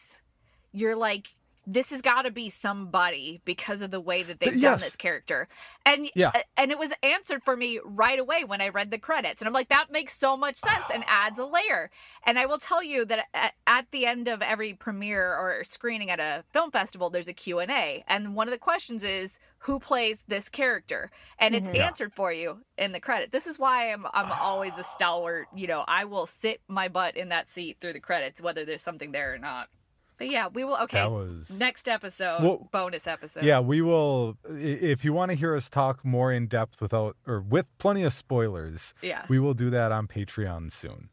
[0.72, 4.80] you're like, this has got to be somebody because of the way that they've done
[4.80, 5.46] this character,
[5.87, 6.32] and Yeah.
[6.56, 9.52] and it was answered for me right away when I read the credits, and I'm
[9.52, 11.88] like, that makes so much sense and adds a layer.
[12.26, 16.11] And I will tell you that at, at the end of every premiere or screening
[16.11, 20.24] at a film festival, there's a Q and one of the questions is who plays
[20.26, 21.76] this character, and it's Mhm.
[21.76, 21.87] Yeah.
[21.87, 23.30] answered for you in the credit.
[23.30, 25.46] This is why I'm I'm always a stalwart.
[25.54, 28.82] You know, I will sit my butt in that seat through the credits, whether there's
[28.82, 29.68] something there or not.
[30.18, 30.77] But yeah, we will.
[30.83, 33.44] Okay, was next episode, Well, bonus episode.
[33.44, 34.37] Yeah, we will.
[34.48, 38.12] If you want to hear us talk more in depth without or with plenty of
[38.12, 39.25] spoilers, yeah.
[39.29, 41.09] we will do that on Patreon soon.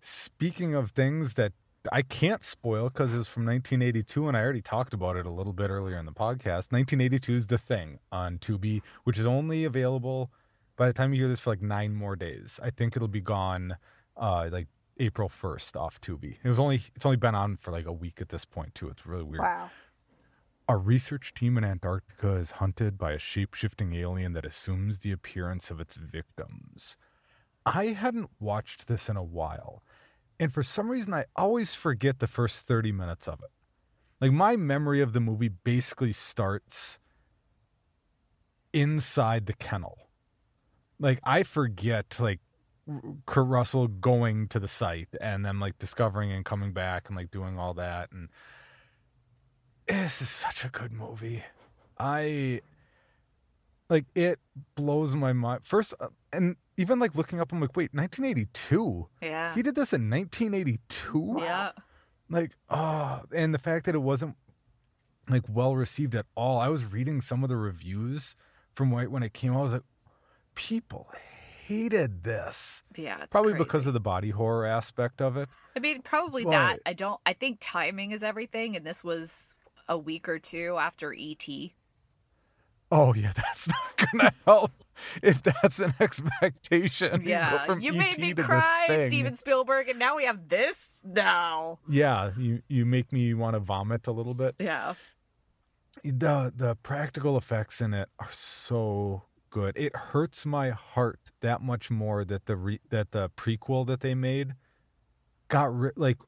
[0.00, 1.52] Speaking of things that
[1.92, 5.52] I can't spoil because it's from 1982, and I already talked about it a little
[5.52, 6.72] bit earlier in the podcast.
[6.72, 10.30] 1982 is The Thing on Tubi, which is only available
[10.76, 12.58] by the time you hear this for like nine more days.
[12.62, 13.76] I think it'll be gone
[14.16, 16.36] uh, like April 1st off Tubi.
[16.42, 18.88] It was only it's only been on for like a week at this point too.
[18.88, 19.42] It's really weird.
[19.42, 19.70] Wow.
[20.68, 25.12] A research team in Antarctica is hunted by a shape shifting alien that assumes the
[25.12, 26.96] appearance of its victims.
[27.66, 29.82] I hadn't watched this in a while,
[30.40, 33.50] and for some reason, I always forget the first 30 minutes of it.
[34.20, 36.98] Like, my memory of the movie basically starts
[38.72, 40.08] inside the kennel.
[40.98, 42.40] Like, I forget, like,
[43.26, 47.30] Kurt Russell going to the site and then, like, discovering and coming back and, like,
[47.30, 48.10] doing all that.
[48.12, 48.28] And
[49.86, 51.42] this is such a good movie.
[51.98, 52.60] I
[53.90, 54.38] like it
[54.74, 55.60] blows my mind.
[55.64, 59.06] First, uh, and even like looking up, I'm like, wait, 1982.
[59.22, 59.54] Yeah.
[59.54, 61.36] He did this in 1982.
[61.38, 61.72] Yeah.
[62.30, 64.36] Like, oh, and the fact that it wasn't
[65.28, 66.58] like well received at all.
[66.58, 68.36] I was reading some of the reviews
[68.74, 69.60] from White when it came out.
[69.60, 69.82] I was like,
[70.54, 71.08] people
[71.66, 72.82] hated this.
[72.96, 73.18] Yeah.
[73.22, 75.48] it's Probably because of the body horror aspect of it.
[75.76, 76.80] I mean, probably But- that.
[76.86, 77.20] I don't.
[77.26, 79.54] I think timing is everything, and this was
[79.88, 81.46] a week or two after ET.
[82.92, 84.70] Oh yeah, that's not gonna help
[85.22, 87.22] if that's an expectation.
[87.22, 89.06] You Yeah, you ET made me cry.
[89.08, 91.02] Steven Spielberg, and now we have this.
[91.04, 91.78] No.
[91.88, 94.54] Yeah, you you make me want to vomit a little bit.
[94.58, 94.94] Yeah.
[96.02, 99.22] The the practical effects in it are so
[99.54, 99.76] good.
[99.76, 104.14] It hurts my heart that much more that the re, that the prequel that they
[104.14, 104.54] made
[105.48, 106.18] got ri- like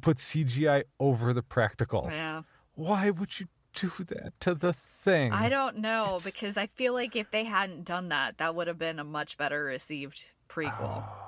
[0.00, 2.08] put CGI over the practical.
[2.10, 2.42] Yeah.
[2.74, 4.72] Why would you do that to the
[5.04, 5.30] thing?
[5.32, 8.66] I don't know It's- because I feel like if they hadn't done that, that would
[8.66, 11.04] have been a much better received prequel.
[11.06, 11.26] Oh.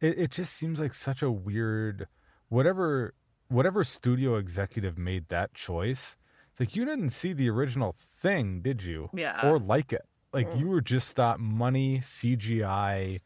[0.00, 2.08] It it just seems like such a weird
[2.48, 3.12] whatever
[3.48, 6.16] whatever studio executive made that choice.
[6.52, 9.10] It's like you didn't see the original thing, did you?
[9.12, 9.46] Yeah.
[9.46, 10.06] Or like it.
[10.32, 10.60] Like Mm.
[10.60, 13.20] you were just that money, CGI,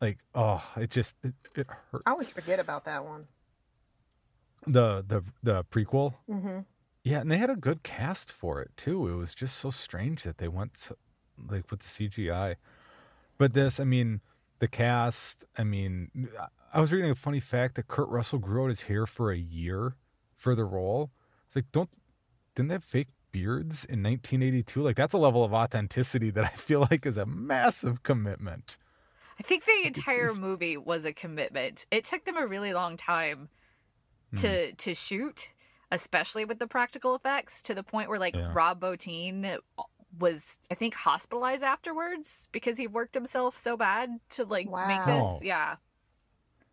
[0.00, 2.04] like oh, it just it, it hurts.
[2.06, 3.26] I always forget about that one.
[4.66, 6.14] the the the prequel.
[6.28, 6.60] Mm-hmm.
[7.02, 9.08] Yeah, and they had a good cast for it too.
[9.08, 10.96] It was just so strange that they went so,
[11.48, 12.56] like with the CGI.
[13.38, 14.20] But this, I mean,
[14.58, 15.44] the cast.
[15.56, 16.10] I mean,
[16.74, 19.38] I was reading a funny fact that Kurt Russell grew out his hair for a
[19.38, 19.96] year
[20.36, 21.10] for the role.
[21.46, 21.88] It's like, don't
[22.54, 24.82] didn't they have fake beards in 1982?
[24.82, 28.78] Like that's a level of authenticity that I feel like is a massive commitment.
[29.38, 31.86] I think the entire it's- movie was a commitment.
[31.90, 33.48] It took them a really long time
[34.36, 34.74] to hmm.
[34.76, 35.52] to shoot,
[35.90, 38.52] especially with the practical effects, to the point where like Yeah.
[38.52, 39.58] Rob Bottin
[40.18, 45.22] was I think hospitalized afterwards because he worked himself so bad to like make this.
[45.22, 45.40] Wow.
[45.42, 45.76] Yeah.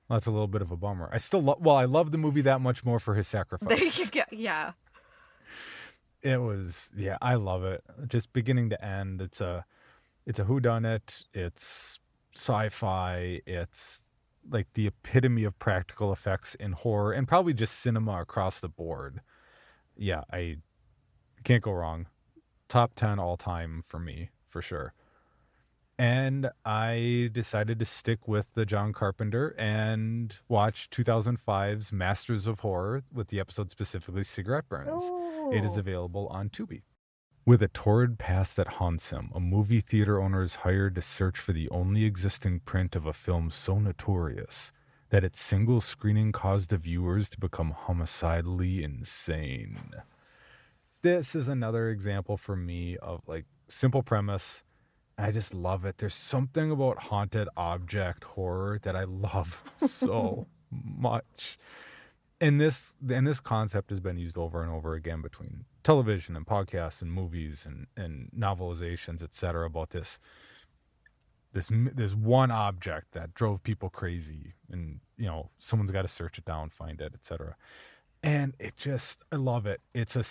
[0.09, 1.09] That's a little bit of a bummer.
[1.11, 1.57] I still love.
[1.59, 3.67] Well, I love the movie that much more for his sacrifice.
[3.69, 4.15] There sacrifice.
[4.15, 4.23] you go.
[4.31, 4.71] Yeah.
[6.27, 7.83] It was yeah, I love it.
[8.07, 9.21] Just beginning to end.
[9.21, 9.63] It's a
[10.25, 11.23] it's a whodunit.
[11.33, 11.99] It's
[12.35, 13.41] sci-fi.
[13.45, 14.03] It's
[14.49, 19.21] like the epitome of practical effects in horror and probably just cinema across the board.
[19.95, 20.57] Yeah, I
[21.45, 22.07] can't go wrong.
[22.67, 24.93] Top 10 all time for me, for sure.
[25.97, 33.03] And I decided to stick with the John Carpenter and watch 2005's Masters of Horror
[33.11, 34.89] with the episode specifically Cigarette Burns.
[34.91, 35.79] Oh, It is oh.
[35.79, 36.83] available on Tubi.
[37.45, 41.39] With a torrid past that haunts him, a movie theater owner is hired to search
[41.39, 44.73] for the only existing print of a film so notorious
[45.11, 49.77] that its single screening caused the viewers to become homicidally insane.
[51.01, 54.65] This is another example for me of like simple premise.
[55.17, 55.99] I just love it.
[55.99, 61.57] There's something about haunted object horror that I love so much.
[62.39, 66.45] And this and this concept has been used over and over again between television and
[66.45, 69.65] podcasts and movies and and novelizations, etc.
[69.65, 70.19] About this
[71.53, 76.37] this this one object that drove people crazy, and you know someone's got to search
[76.37, 77.55] it down, find it, etc.
[78.21, 79.81] And it just I love it.
[79.95, 80.23] It's a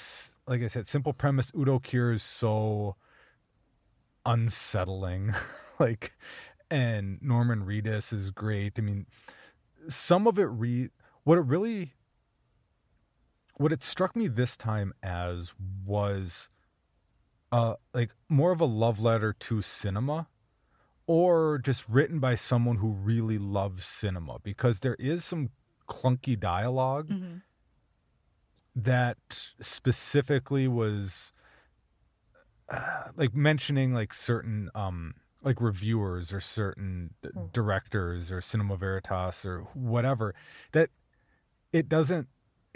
[0.49, 1.51] like I said, simple premise.
[1.57, 2.97] Udo Kier is so
[4.25, 5.35] unsettling,
[5.79, 6.12] like,
[6.71, 8.75] and Norman Reedus is great.
[8.79, 9.07] I mean,
[9.88, 10.90] some of it re
[11.25, 11.95] what it really
[13.59, 15.53] what it struck me this time as
[15.85, 16.49] was
[17.53, 20.29] uh like more of a love letter to cinema
[21.07, 25.51] or just written by someone who really loves cinema because there is some
[25.88, 27.37] clunky dialog mm-hmm.
[28.75, 29.19] that
[29.61, 31.33] specifically was
[32.69, 37.53] uh, like mentioning like certain um like reviewers or certain mm.
[37.53, 40.35] directors or cinema veritas or whatever
[40.73, 40.90] that
[41.73, 42.27] it doesn't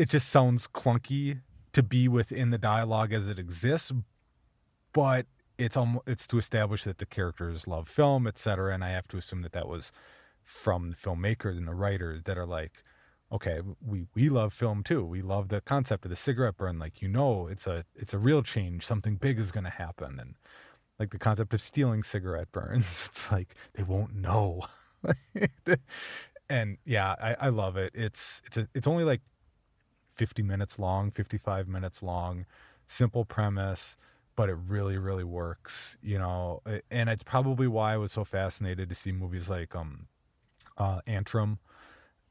[0.00, 1.40] it just sounds clunky
[1.72, 3.92] to be within the dialogue as it exists
[4.92, 5.26] but
[5.58, 8.74] it's almost it's to establish that the characters love film, etc.
[8.74, 9.92] And I have to assume that that was
[10.42, 12.82] from the filmmakers and the writers that are like,
[13.30, 15.04] okay, we we love film too.
[15.04, 16.78] We love the concept of the cigarette burn.
[16.78, 18.86] Like you know, it's a it's a real change.
[18.86, 20.34] Something big is going to happen, and
[20.98, 22.86] like the concept of stealing cigarette burns.
[23.10, 24.62] It's like they won't know.
[26.48, 27.92] and yeah, I, I love it.
[27.94, 29.20] It's it's a, it's only like
[30.20, 32.44] fifty minutes long, fifty five minutes long,
[32.86, 33.96] simple premise
[34.36, 38.88] but it really really works you know and it's probably why i was so fascinated
[38.88, 40.06] to see movies like um
[40.78, 41.58] uh antrum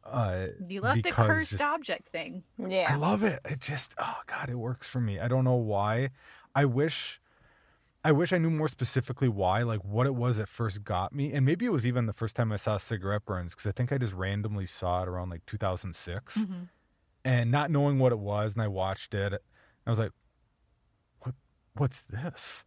[0.05, 4.15] uh you love the cursed just, object thing yeah i love it it just oh
[4.25, 6.09] god it works for me i don't know why
[6.55, 7.21] i wish
[8.01, 11.33] I wish I knew more specifically why, like what it was that first got me.
[11.33, 13.91] And maybe it was even the first time I saw cigarette burns, because I think
[13.91, 16.37] I just randomly saw it around like 2006.
[16.37, 16.53] Mm-hmm.
[17.25, 19.41] And not knowing what it was, and I watched it,
[19.85, 20.11] I was like,
[21.19, 21.35] "What?
[21.75, 22.65] what's this?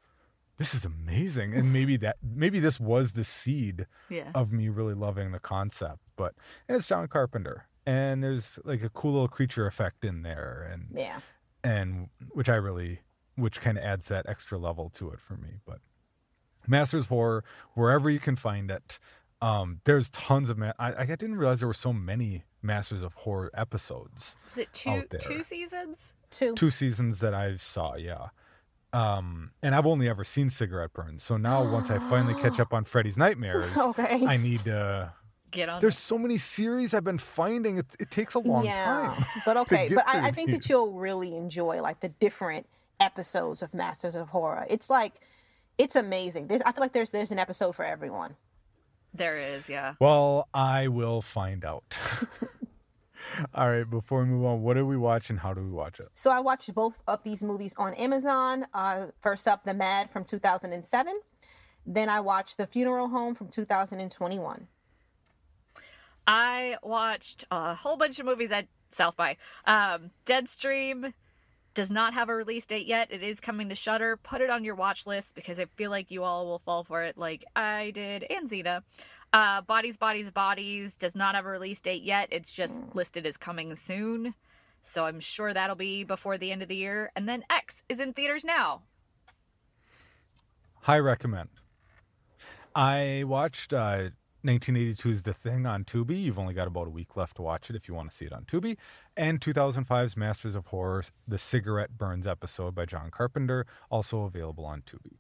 [0.59, 1.55] This is amazing.
[1.55, 4.31] And maybe that maybe this was the seed yeah.
[4.35, 6.01] of me really loving the concept.
[6.17, 6.35] But
[6.69, 7.67] and it's John Carpenter.
[7.85, 11.21] And there's like a cool little creature effect in there and yeah.
[11.65, 13.01] And which I really
[13.37, 15.49] which kind of adds that extra level to it for me.
[15.65, 15.79] But
[16.67, 18.99] Masters Horror, wherever you can find it.
[19.41, 23.14] Um, there's tons of ma- I, I didn't realize there were so many Masters of
[23.14, 24.37] Horror episodes.
[24.46, 26.14] Is it two two seasons?
[26.31, 27.96] Two two seasons that I saw.
[27.96, 28.29] Yeah,
[28.92, 31.22] um, and I've only ever seen cigarette burns.
[31.22, 34.25] So now once I finally catch up on Freddy's Nightmares, okay.
[34.27, 35.12] I need to
[35.51, 35.81] get on.
[35.81, 37.79] There's so many series I've been finding.
[37.79, 39.25] It, it takes a long yeah, time.
[39.46, 42.66] But okay, but I, I, think that you'll really enjoy like the different
[43.01, 44.66] episodes of Masters of Horror.
[44.68, 45.14] It's like
[45.79, 46.48] it's amazing.
[46.48, 48.37] There's, I feel like there's there's an episode for everyone.
[49.14, 49.94] There is, yeah.
[50.01, 51.98] Well, I will find out.
[53.55, 55.98] All right, before we move on, what did we watch and how do we watch
[56.01, 56.07] it?
[56.14, 58.66] So I watched both of these movies on Amazon.
[58.75, 61.20] Uh, first up, The Mad from 2007.
[61.87, 64.68] Then I watched The Funeral Home from 2021.
[66.27, 69.37] I watched a whole bunch of movies at South by.
[69.66, 71.14] Um, Deadstream
[71.75, 73.09] does not have a release date yet.
[73.11, 74.17] It is coming to Shudder.
[74.17, 77.03] Put it on your watch list because I feel like you all will fall for
[77.03, 78.83] it, like I did and Zena.
[79.33, 82.29] Uh, Bodies, Bodies, Bodies does not have a release date yet.
[82.31, 84.35] It's just listed as coming soon.
[84.81, 87.11] So I'm sure that'll be before the end of the year.
[87.17, 88.83] And then X is in theaters now.
[90.83, 91.49] High recommend.
[92.75, 94.11] I watched uh,
[94.44, 96.22] 1982's The Thing on Tubi.
[96.22, 98.24] You've only got about a week left to watch it if you want to see
[98.24, 98.76] it on Tubi.
[99.16, 104.83] And 2005's Masters of Horror, The Cigarette Burns episode by John Carpenter, also available on
[104.83, 105.18] Tubi.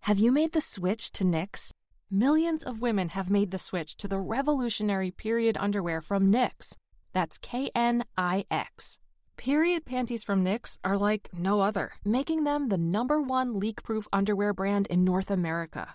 [0.00, 1.70] Have you made the switch to Knix?
[2.10, 6.74] Millions of women have made the switch to the revolutionary period underwear from Knix.
[7.12, 8.98] That's K N I X.
[9.36, 14.06] Period panties from Knix are like no other, making them the number one leak proof
[14.12, 15.94] underwear brand in North America.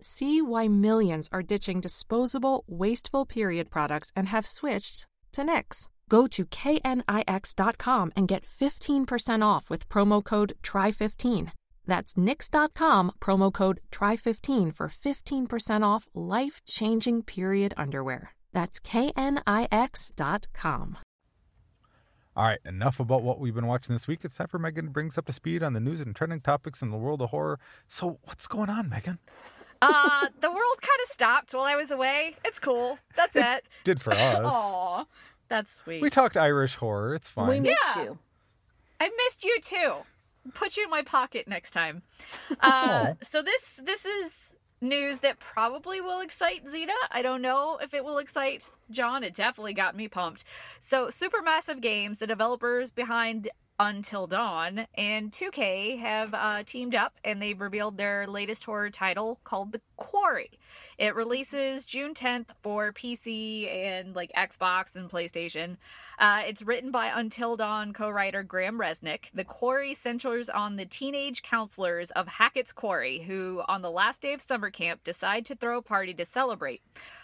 [0.00, 5.88] See why millions are ditching disposable, wasteful period products and have switched to Knix.
[6.08, 11.52] Go to knix.com and get 15% off with promo code TRY15.
[11.86, 18.34] That's knix.com, promo code TRY15 for 15% off life changing period underwear.
[18.52, 19.38] That's knix.com.
[22.36, 24.24] All right, enough about what we've been watching this week.
[24.24, 26.40] It's time for Meagan to bring us up to speed on the news and trending
[26.40, 27.60] topics in the world of horror.
[27.86, 29.20] So, what's going on, Meagan?
[29.86, 32.36] Uh, the world kind of stopped while I was away.
[32.44, 32.98] It's cool.
[33.16, 33.64] That's it.
[33.84, 34.18] Did for us.
[34.44, 35.04] Aw,
[35.48, 36.00] that's sweet.
[36.02, 37.14] We talked Irish horror.
[37.14, 37.48] It's fine.
[37.48, 38.02] We missed Yeah.
[38.04, 38.18] you.
[39.00, 39.94] I missed you too.
[40.54, 42.02] Put you in my pocket next time.
[42.60, 46.92] Uh, so this this is news that probably will excite Zena.
[47.10, 49.24] I don't know if it will excite Jon.
[49.24, 50.44] It definitely got me pumped.
[50.78, 53.48] So Supermassive Games, the developers behind
[53.80, 59.40] Until Dawn and 2K have uh, teamed up and they've revealed their latest horror title
[59.42, 60.58] called The Quarry.
[60.98, 65.76] It releases June 10th for PC and like Xbox and PlayStation.
[66.18, 69.30] Uh, it's written by Until Dawn co writer Graham Reznick.
[69.32, 74.32] The Quarry centers on the teenage counselors of Hackett's Quarry, who, on the last day
[74.32, 76.82] of summer camp, decide to throw a party to celebrate.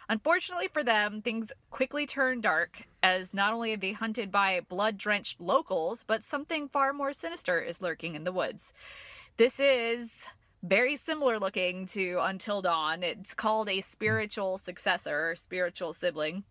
[0.08, 4.98] Unfortunately for them, things quickly turn dark as not only are they hunted by blood
[4.98, 8.72] drenched locals, but something far more sinister is lurking in the woods.
[9.36, 10.26] This is
[10.62, 13.02] very similar looking to Until Dawn.
[13.02, 16.44] It's called a spiritual successor, or spiritual sibling.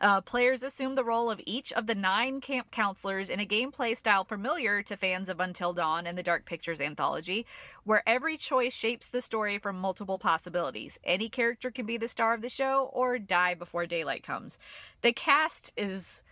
[0.00, 3.94] Uh, players assume the role of each of the nine camp counselors in a gameplay
[3.94, 7.44] style familiar to fans of Until Dawn and the Dark Pictures anthology,
[7.84, 10.98] where every choice shapes the story from multiple possibilities.
[11.02, 14.58] Any character can be the star of the show or die before daylight comes.
[15.02, 16.22] The cast is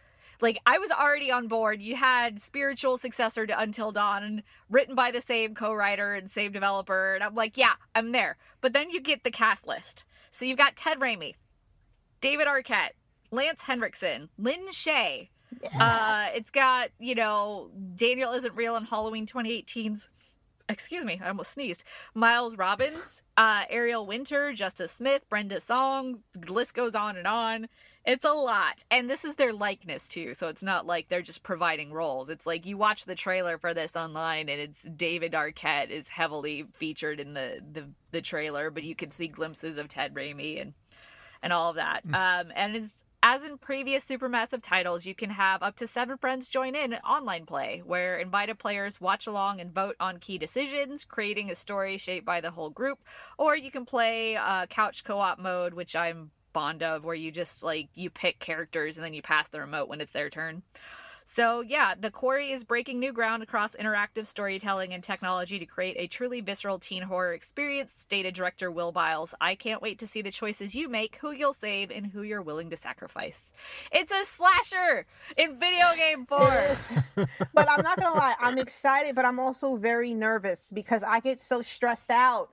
[0.41, 1.83] like I was already on board.
[1.83, 7.15] You had spiritual successor to Until Dawn, written by the same co-writer and same developer,
[7.15, 8.37] and I'm like, yeah, I'm there.
[8.61, 10.05] But then you get the cast list.
[10.31, 11.35] So you've got Ted Raimi,
[12.21, 12.91] David Arquette,
[13.31, 15.29] Lance Henriksen, Lin Shaye.
[15.79, 20.09] Uh, it's got you know Daniel isn't real in Halloween 2018's.
[20.71, 21.83] Excuse me, I almost sneezed.
[22.15, 26.23] Miles Robbins, uh, Ariel Winter, Justice Smith, Brenda Song.
[26.35, 27.69] The list goes on and on.
[28.09, 30.33] It's a lot, and this is their likeness too.
[30.33, 32.31] So it's not like they're just providing roles.
[32.31, 36.65] It's like you watch the trailer for this online, and it's David Arquette is heavily
[36.73, 40.73] featured in the the, the trailer, but you can see glimpses of Ted Raimi and
[41.43, 42.01] and all of that.
[42.07, 46.49] Um, and it's as in previous supermassive titles, you can have up to seven friends
[46.49, 51.51] join in online play, where invited players watch along and vote on key decisions, creating
[51.51, 53.01] a story shaped by the whole group.
[53.37, 57.63] Or you can play uh, couch co-op mode, which I'm fond of, where you just
[57.63, 60.63] like you pick characters and then you pass the remote when it's their turn.
[61.31, 65.97] So, yeah, The Quarry is breaking new ground across interactive storytelling and technology to create
[65.99, 69.35] a truly visceral teen horror experience, stated director Will Byles.
[69.39, 72.41] I can't wait to see the choices you make, who you'll save, and who you're
[72.41, 73.53] willing to sacrifice.
[73.93, 75.05] It's a slasher
[75.37, 76.49] in video game form.
[77.53, 81.39] But I'm not gonna lie, I'm excited, but I'm also very nervous because I get
[81.39, 82.49] so stressed out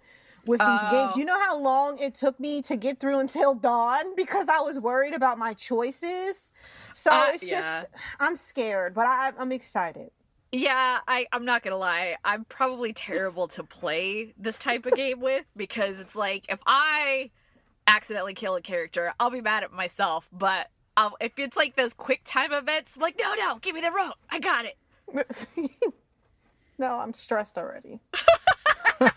[0.46, 1.14] with these games.
[1.14, 1.18] Oh.
[1.18, 4.80] You know how long it took me to get through until dawn because I was
[4.80, 6.54] worried about my choices.
[6.94, 7.60] So Uh, it's yeah.
[7.60, 7.88] just
[8.20, 10.12] I'm scared, but I, I'm excited.
[10.52, 12.16] Yeah, I, I'm not gonna lie.
[12.24, 17.32] I'm probably terrible to play this type of game with because it's like if I
[17.88, 20.30] accidentally kill a character, I'll be mad at myself.
[20.32, 23.82] But I'll, if it's like those quick time events, I'm like, no, no, give me
[23.82, 24.16] the rope.
[24.30, 24.78] I got it.
[26.78, 28.00] no, I'm stressed already.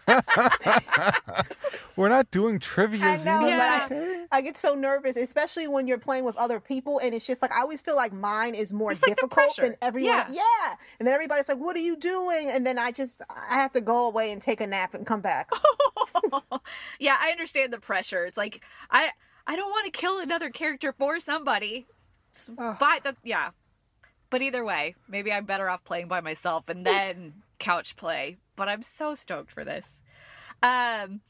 [1.96, 3.82] We're not doing trivia, I know, Yeah.
[3.86, 4.24] Okay.
[4.30, 7.50] I get so nervous, especially when you're playing with other people, and it's just like
[7.50, 10.12] I always feel like mine is more It's like difficult than everyone.
[10.12, 10.26] Yeah.
[10.30, 13.72] yeah, and then everybody's like, "What are you doing?" And then I just I have
[13.72, 15.50] to go away and take a nap and come back.
[17.00, 18.24] yeah, I understand the pressure.
[18.26, 19.10] It's like I
[19.46, 21.86] I don't want to kill another character for somebody.
[22.32, 23.50] It's- But that, yeah.
[24.30, 28.36] But either way, maybe I'm better off playing by myself and then couch play.
[28.58, 30.02] But I'm so stoked for this.
[30.62, 31.22] Um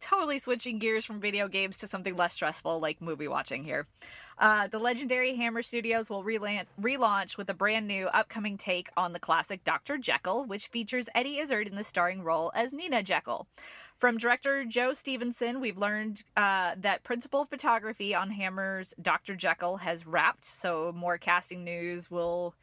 [0.00, 3.86] totally switching gears from video games to something less stressful like movie watching here.
[4.38, 9.14] Uh, the legendary Hammer Studios will relan- relaunch with a brand new upcoming take on
[9.14, 9.96] the classic Dr.
[9.96, 13.46] Jekyll, which features Eddie Izzard in the starring role as Nina Jekyll.
[13.96, 19.34] From director Joe Stephenson, we've learned uh, that principal photography on Hammer's Dr.
[19.34, 22.54] Jekyll has wrapped, so more casting news will,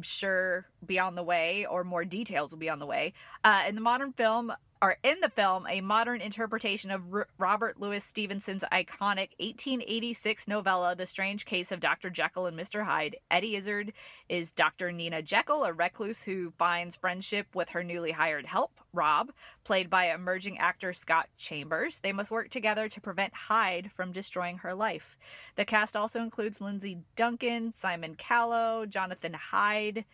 [0.00, 3.12] Sure, be on the way, or more details will be on the way.
[3.44, 4.52] Uh, in the modern film,
[4.82, 10.96] are in the film a modern interpretation of R- Robert Louis Stevenson's iconic 1886 novella,
[10.96, 12.10] The Strange Case of Dr.
[12.10, 12.84] Jekyll and Mr.
[12.84, 13.14] Hyde.
[13.30, 13.92] Eddie Izzard
[14.28, 14.90] is Dr.
[14.90, 19.30] Nina Jekyll, a recluse who finds friendship with her newly hired help, Rob,
[19.62, 22.00] played by emerging actor Scott Chambers.
[22.00, 25.16] They must work together to prevent Hyde from destroying her life.
[25.54, 30.04] The cast also includes Lindsay Duncan, Simon Callow, Jonathan Hyde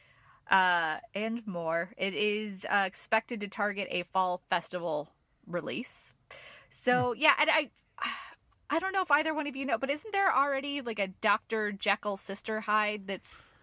[0.50, 1.90] uh, and more.
[1.96, 5.08] It is uh, expected to target a fall festival
[5.46, 6.12] release.
[6.70, 7.70] So yeah, and I.
[8.70, 11.06] I don't know if either one of you know, but isn't there already like a
[11.08, 11.72] Dr.
[11.72, 13.54] Jekyll sister Hyde that's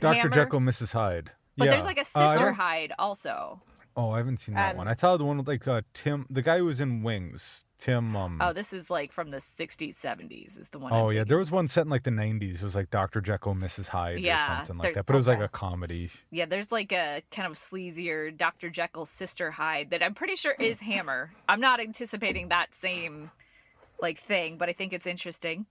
[0.00, 0.28] Dr.
[0.28, 0.92] Jekyll, Mrs.
[0.92, 1.30] Hyde.
[1.56, 1.70] But yeah.
[1.70, 3.62] there's like a Uh, sister don't- Hyde also.
[3.96, 4.86] oh, I haven't seen that Um, one.
[4.88, 7.64] I thought the one with like uh, Tim, the guy who was in Wings.
[7.80, 8.14] Tim.
[8.14, 10.92] Um, Oh, this is like from the 60s, 70s is the one.
[10.92, 11.28] oh I'm yeah, thinking.
[11.28, 12.56] there was one set in like the 90s.
[12.56, 13.20] It was like Dr.
[13.20, 13.88] Jekyll, Mrs.
[13.88, 15.06] Hyde, Yeah, or something like that.
[15.06, 16.10] But it was like a comedy.
[16.30, 18.70] Yeah, there's like a kind of sleazier Dr.
[18.70, 21.32] Jekyll sister Hyde that I'm pretty sure is Hammer.
[21.48, 23.30] I'm not anticipating that same
[24.00, 25.66] like thing, but I think it's interesting.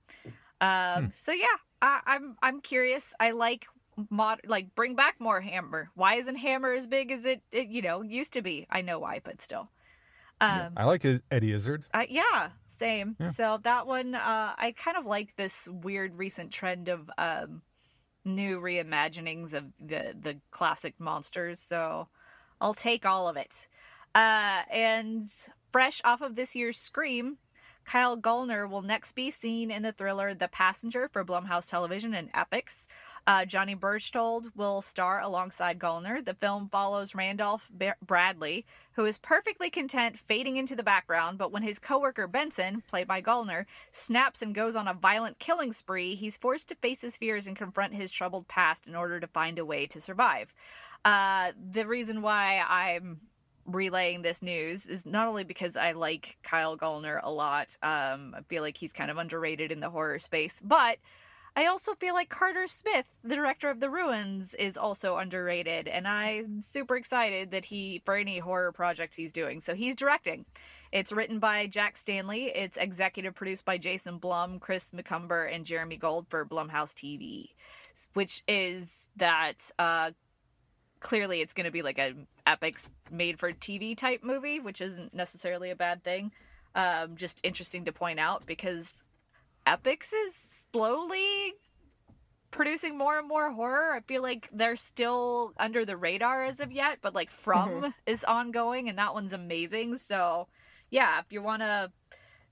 [0.61, 1.45] Um, so yeah,
[1.81, 3.13] I, I'm I'm curious.
[3.19, 3.67] I like
[4.09, 5.89] mod like bring back more Hammer.
[5.95, 8.67] Why isn't Hammer as big as it, it you know used to be?
[8.69, 9.69] I know why, but still.
[10.41, 11.83] Um, I like Eddie Izzard.
[11.93, 13.15] uh, yeah, same.
[13.19, 13.31] Yeah.
[13.31, 17.61] So that one, uh, I kind of like this weird recent trend of um,
[18.23, 21.59] new reimaginings of the the classic monsters.
[21.59, 22.07] So
[22.61, 23.67] I'll take all of it.
[24.15, 25.23] Uh, and
[25.71, 27.37] fresh off of this year's Scream,
[27.85, 32.31] Kyle Gallner will next be seen in the thriller The Passenger for Blumhouse Television and
[32.33, 32.85] Epix.
[33.25, 36.23] Uh, Johnny Berchtold will star alongside Gallner.
[36.23, 37.71] The film follows Randolph
[38.05, 43.07] Bradley, who is perfectly content fading into the background, but when his coworker Benson, played
[43.07, 47.17] by Gallner, snaps and goes on a violent killing spree, he's forced to face his
[47.17, 50.53] fears and confront his troubled past in order to find a way to survive.
[51.05, 53.21] Uh, the reason why I'm
[53.71, 57.75] relaying this news is not only because I like Kyle Gallner a lot.
[57.81, 60.97] Um, I feel like he's kind of underrated in the horror space, but
[61.55, 66.07] I also feel like Carter Smith, the director of The Ruins, is also underrated, and
[66.07, 69.59] I'm super excited that he for any horror projects he's doing.
[69.59, 70.45] So he's directing.
[70.91, 72.45] It's written by Jack Stanley.
[72.45, 77.49] It's executive produced by Jason Blum, Chris McCumber, and Jeremy Gold for Blumhouse TV,
[78.13, 80.11] which is that uh,
[80.99, 82.13] clearly it's going to be like a
[82.45, 82.79] epic
[83.11, 86.31] made for TV type movie, which isn't necessarily a bad thing.
[86.75, 89.03] Um, just interesting to point out because
[89.65, 90.35] Epix is
[90.71, 91.53] slowly
[92.51, 93.93] producing more and more horror.
[93.93, 98.23] I feel like they're still under the radar as of yet, but like From is
[98.23, 99.97] ongoing and that one's amazing.
[99.97, 100.47] So,
[100.89, 101.91] yeah, if you want to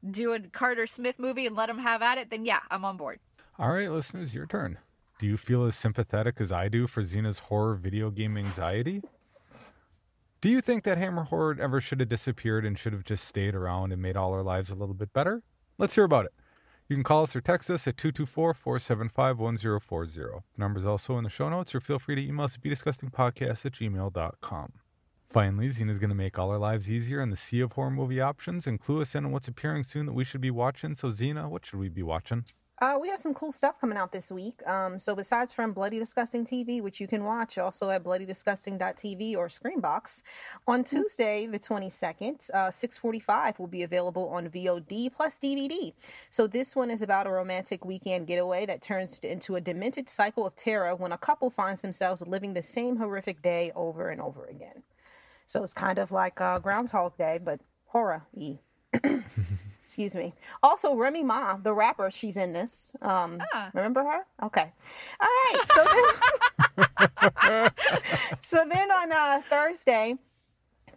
[0.10, 2.98] do a Carter Smith movie and let him have at it, then yeah, I'm on
[2.98, 3.20] board.
[3.60, 4.78] All right, listeners, your turn.
[5.20, 9.02] Do you feel as sympathetic as I do for Zena's horror video game anxiety?
[10.42, 13.56] Do you think that Hammer Horror ever should have disappeared and should have just stayed
[13.56, 15.42] around and made all our lives a little bit better?
[15.80, 16.34] Let's hear about it.
[16.88, 20.12] You can call us or text us at 224 475 1040.
[20.14, 22.62] The number is also in the show notes, or feel free to email us at
[22.62, 24.74] bdisgustingpodcast at gmail.com.
[25.30, 28.22] Finally, Zena's going to make all our lives easier in the sea of horror movie
[28.22, 30.94] options and clue us in on what's appearing soon that we should be watching.
[30.94, 32.46] So, Zena, what should we be watching?
[32.80, 34.66] Uh, we have some cool stuff coming out this week.
[34.68, 39.48] Um, so besides from Bloody Disgusting TV, which you can watch also at bloodydisgusting.tv or
[39.48, 40.22] Screambox,
[40.68, 45.94] on Tuesday the 22nd, uh, 6:45 will be available on VOD plus DVD.
[46.30, 50.46] So this one is about a romantic weekend getaway that turns into a demented cycle
[50.46, 54.46] of terror when a couple finds themselves living the same horrific day over and over
[54.46, 54.84] again.
[55.48, 58.60] So it's kind of like uh, Groundhog Day, but horror-y.
[59.88, 60.34] Excuse me.
[60.62, 62.92] Also, Remy Ma, the rapper, she's in this.
[63.02, 63.72] Um, Ah.
[63.74, 64.26] Remember her?
[64.44, 64.74] Okay.
[65.22, 65.64] All right.
[65.74, 65.84] So
[67.48, 67.70] then,
[68.42, 70.16] so then on uh, Thursday,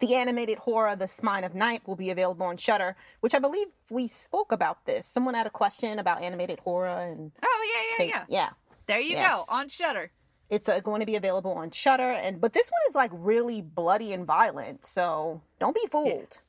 [0.01, 3.67] the animated horror The Spine of Night will be available on Shudder, which I believe
[3.89, 5.05] we spoke about this.
[5.05, 8.25] Someone had a question about animated horror and Oh, yeah, yeah, yeah.
[8.27, 8.49] yeah.
[8.87, 9.31] There you Yes.
[9.47, 10.11] go on Shudder.
[10.49, 13.61] It's uh, going to be available on Shudder, and but this one is like really
[13.61, 16.39] bloody and violent, so don't be fooled.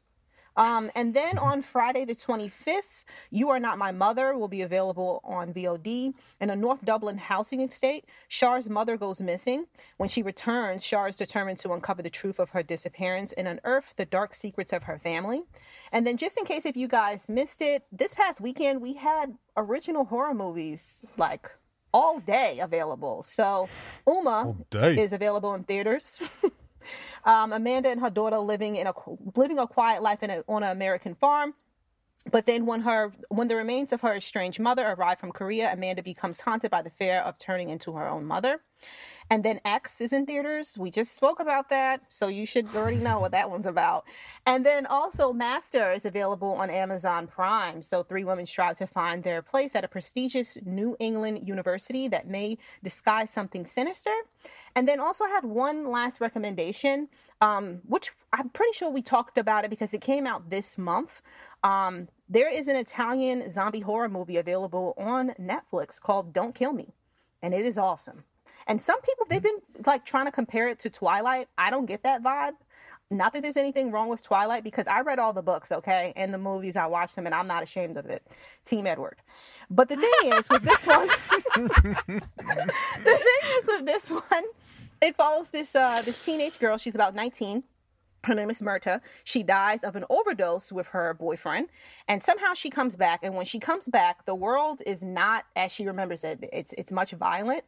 [0.57, 5.21] Um, and then on Friday the 25th, You Are Not My Mother will be available
[5.25, 6.15] on VOD.
[6.41, 9.67] In a North Dublin housing estate, Char's mother goes missing.
[9.97, 13.95] When she returns, Char is determined to uncover the truth of her disappearance and unearth
[13.97, 15.43] the dark secrets of her family.
[15.91, 19.35] And then, just in case if you guys missed it, this past weekend we had
[19.57, 21.51] original horror movies like
[21.95, 23.23] all day available.
[23.23, 23.69] So,
[24.07, 24.55] Uma
[24.99, 26.21] is available in theaters.
[27.25, 28.95] um, Amanda and her daughter living in a
[29.37, 31.55] living a quiet life a, on an American farm.
[32.31, 36.03] But then when her when the remains of her estranged mother arrive from Korea, Amanda
[36.03, 38.61] becomes haunted by the fear of turning into her own mother.
[39.33, 40.77] And then X is in theaters.
[40.77, 44.05] We just spoke about that, so you should already know what that one's about.
[44.45, 47.81] And then also Master is available on Amazon Prime.
[47.81, 52.29] So three women strive to find their place at a prestigious New England university that
[52.29, 54.13] may disguise something sinister.
[54.77, 57.09] And then also I have one last recommendation,
[57.41, 61.23] um, which I'm pretty sure we talked about it because it came out this month.
[61.65, 66.93] Um, there is an Italian zombie horror movie available on Netflix called Don't Kill Me,
[67.41, 68.25] and it is awesome.
[68.67, 71.49] And some people they've been like trying to compare it to Twilight.
[71.59, 72.53] I don't get that vibe.
[73.11, 76.33] Not that there's anything wrong with Twilight because I read all the books, okay, and
[76.33, 76.77] the movies.
[76.77, 78.27] I watched them, and I'm not ashamed of it.
[78.65, 79.19] Team Edward.
[79.69, 81.07] But the thing is with this one,
[81.57, 82.21] the
[83.05, 84.45] thing is with this one,
[85.03, 86.79] it follows this uh, this teenage girl.
[86.79, 87.65] She's about 19
[88.25, 89.01] her name is Myrta.
[89.25, 91.69] She dies of an overdose with her boyfriend,
[92.07, 93.21] and somehow she comes back.
[93.23, 96.39] And when she comes back, the world is not as she remembers it.
[96.53, 97.65] It's it's much violent.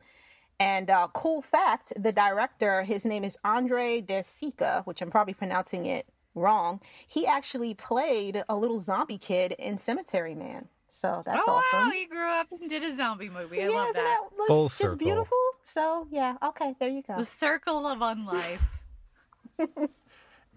[0.60, 5.34] And uh, cool fact: the director, his name is Andre De Sica, which I'm probably
[5.34, 6.80] pronouncing it wrong.
[7.06, 10.68] He actually played a little zombie kid in Cemetery Man.
[10.88, 11.88] So that's oh, awesome.
[11.88, 13.62] Wow, he grew up and did a zombie movie.
[13.62, 14.20] I yeah, love isn't that.
[14.30, 14.92] that Full looks circle.
[14.92, 15.38] just beautiful?
[15.62, 17.16] So yeah, okay, there you go.
[17.18, 18.60] The circle of unlife.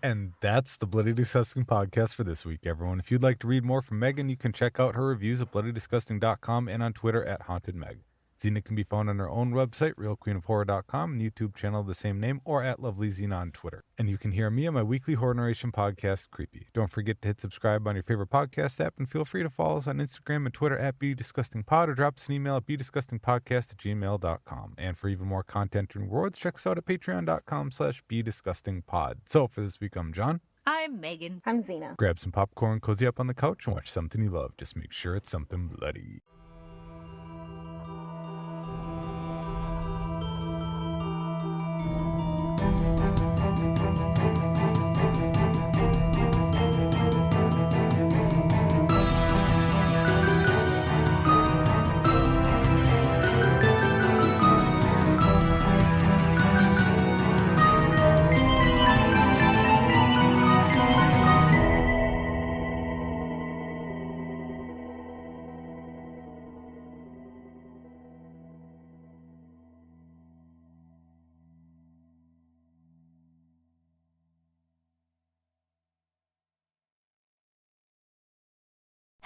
[0.03, 2.99] And that's the Bloody Disgusting podcast for this week, everyone.
[2.99, 5.51] If you'd like to read more from Meagan, you can check out her reviews at
[5.51, 7.97] bloodydisgusting.com and on Twitter at hauntedmeg.
[8.41, 12.19] Zena can be found on her own website, realqueenofhorror.com, and YouTube channel of the same
[12.19, 13.83] name, or at Lovely Zena on Twitter.
[13.97, 16.67] And you can hear me on my weekly horror narration podcast, Creepy.
[16.73, 19.77] Don't forget to hit subscribe on your favorite podcast app, and feel free to follow
[19.77, 23.77] us on Instagram and Twitter at BDisgustingPod, or drop us an email at BDisgustingPodcast at
[23.77, 24.75] gmail.com.
[24.77, 29.15] And for even more content and rewards, check us out at patreon.com slash BDisgustingPod.
[29.25, 30.41] So for this week, I'm Jon.
[30.67, 31.41] I'm Meagan.
[31.45, 31.95] I'm Zena.
[31.97, 34.51] Grab some popcorn, cozy up on the couch, and watch something you love.
[34.57, 36.21] Just make sure it's something bloody.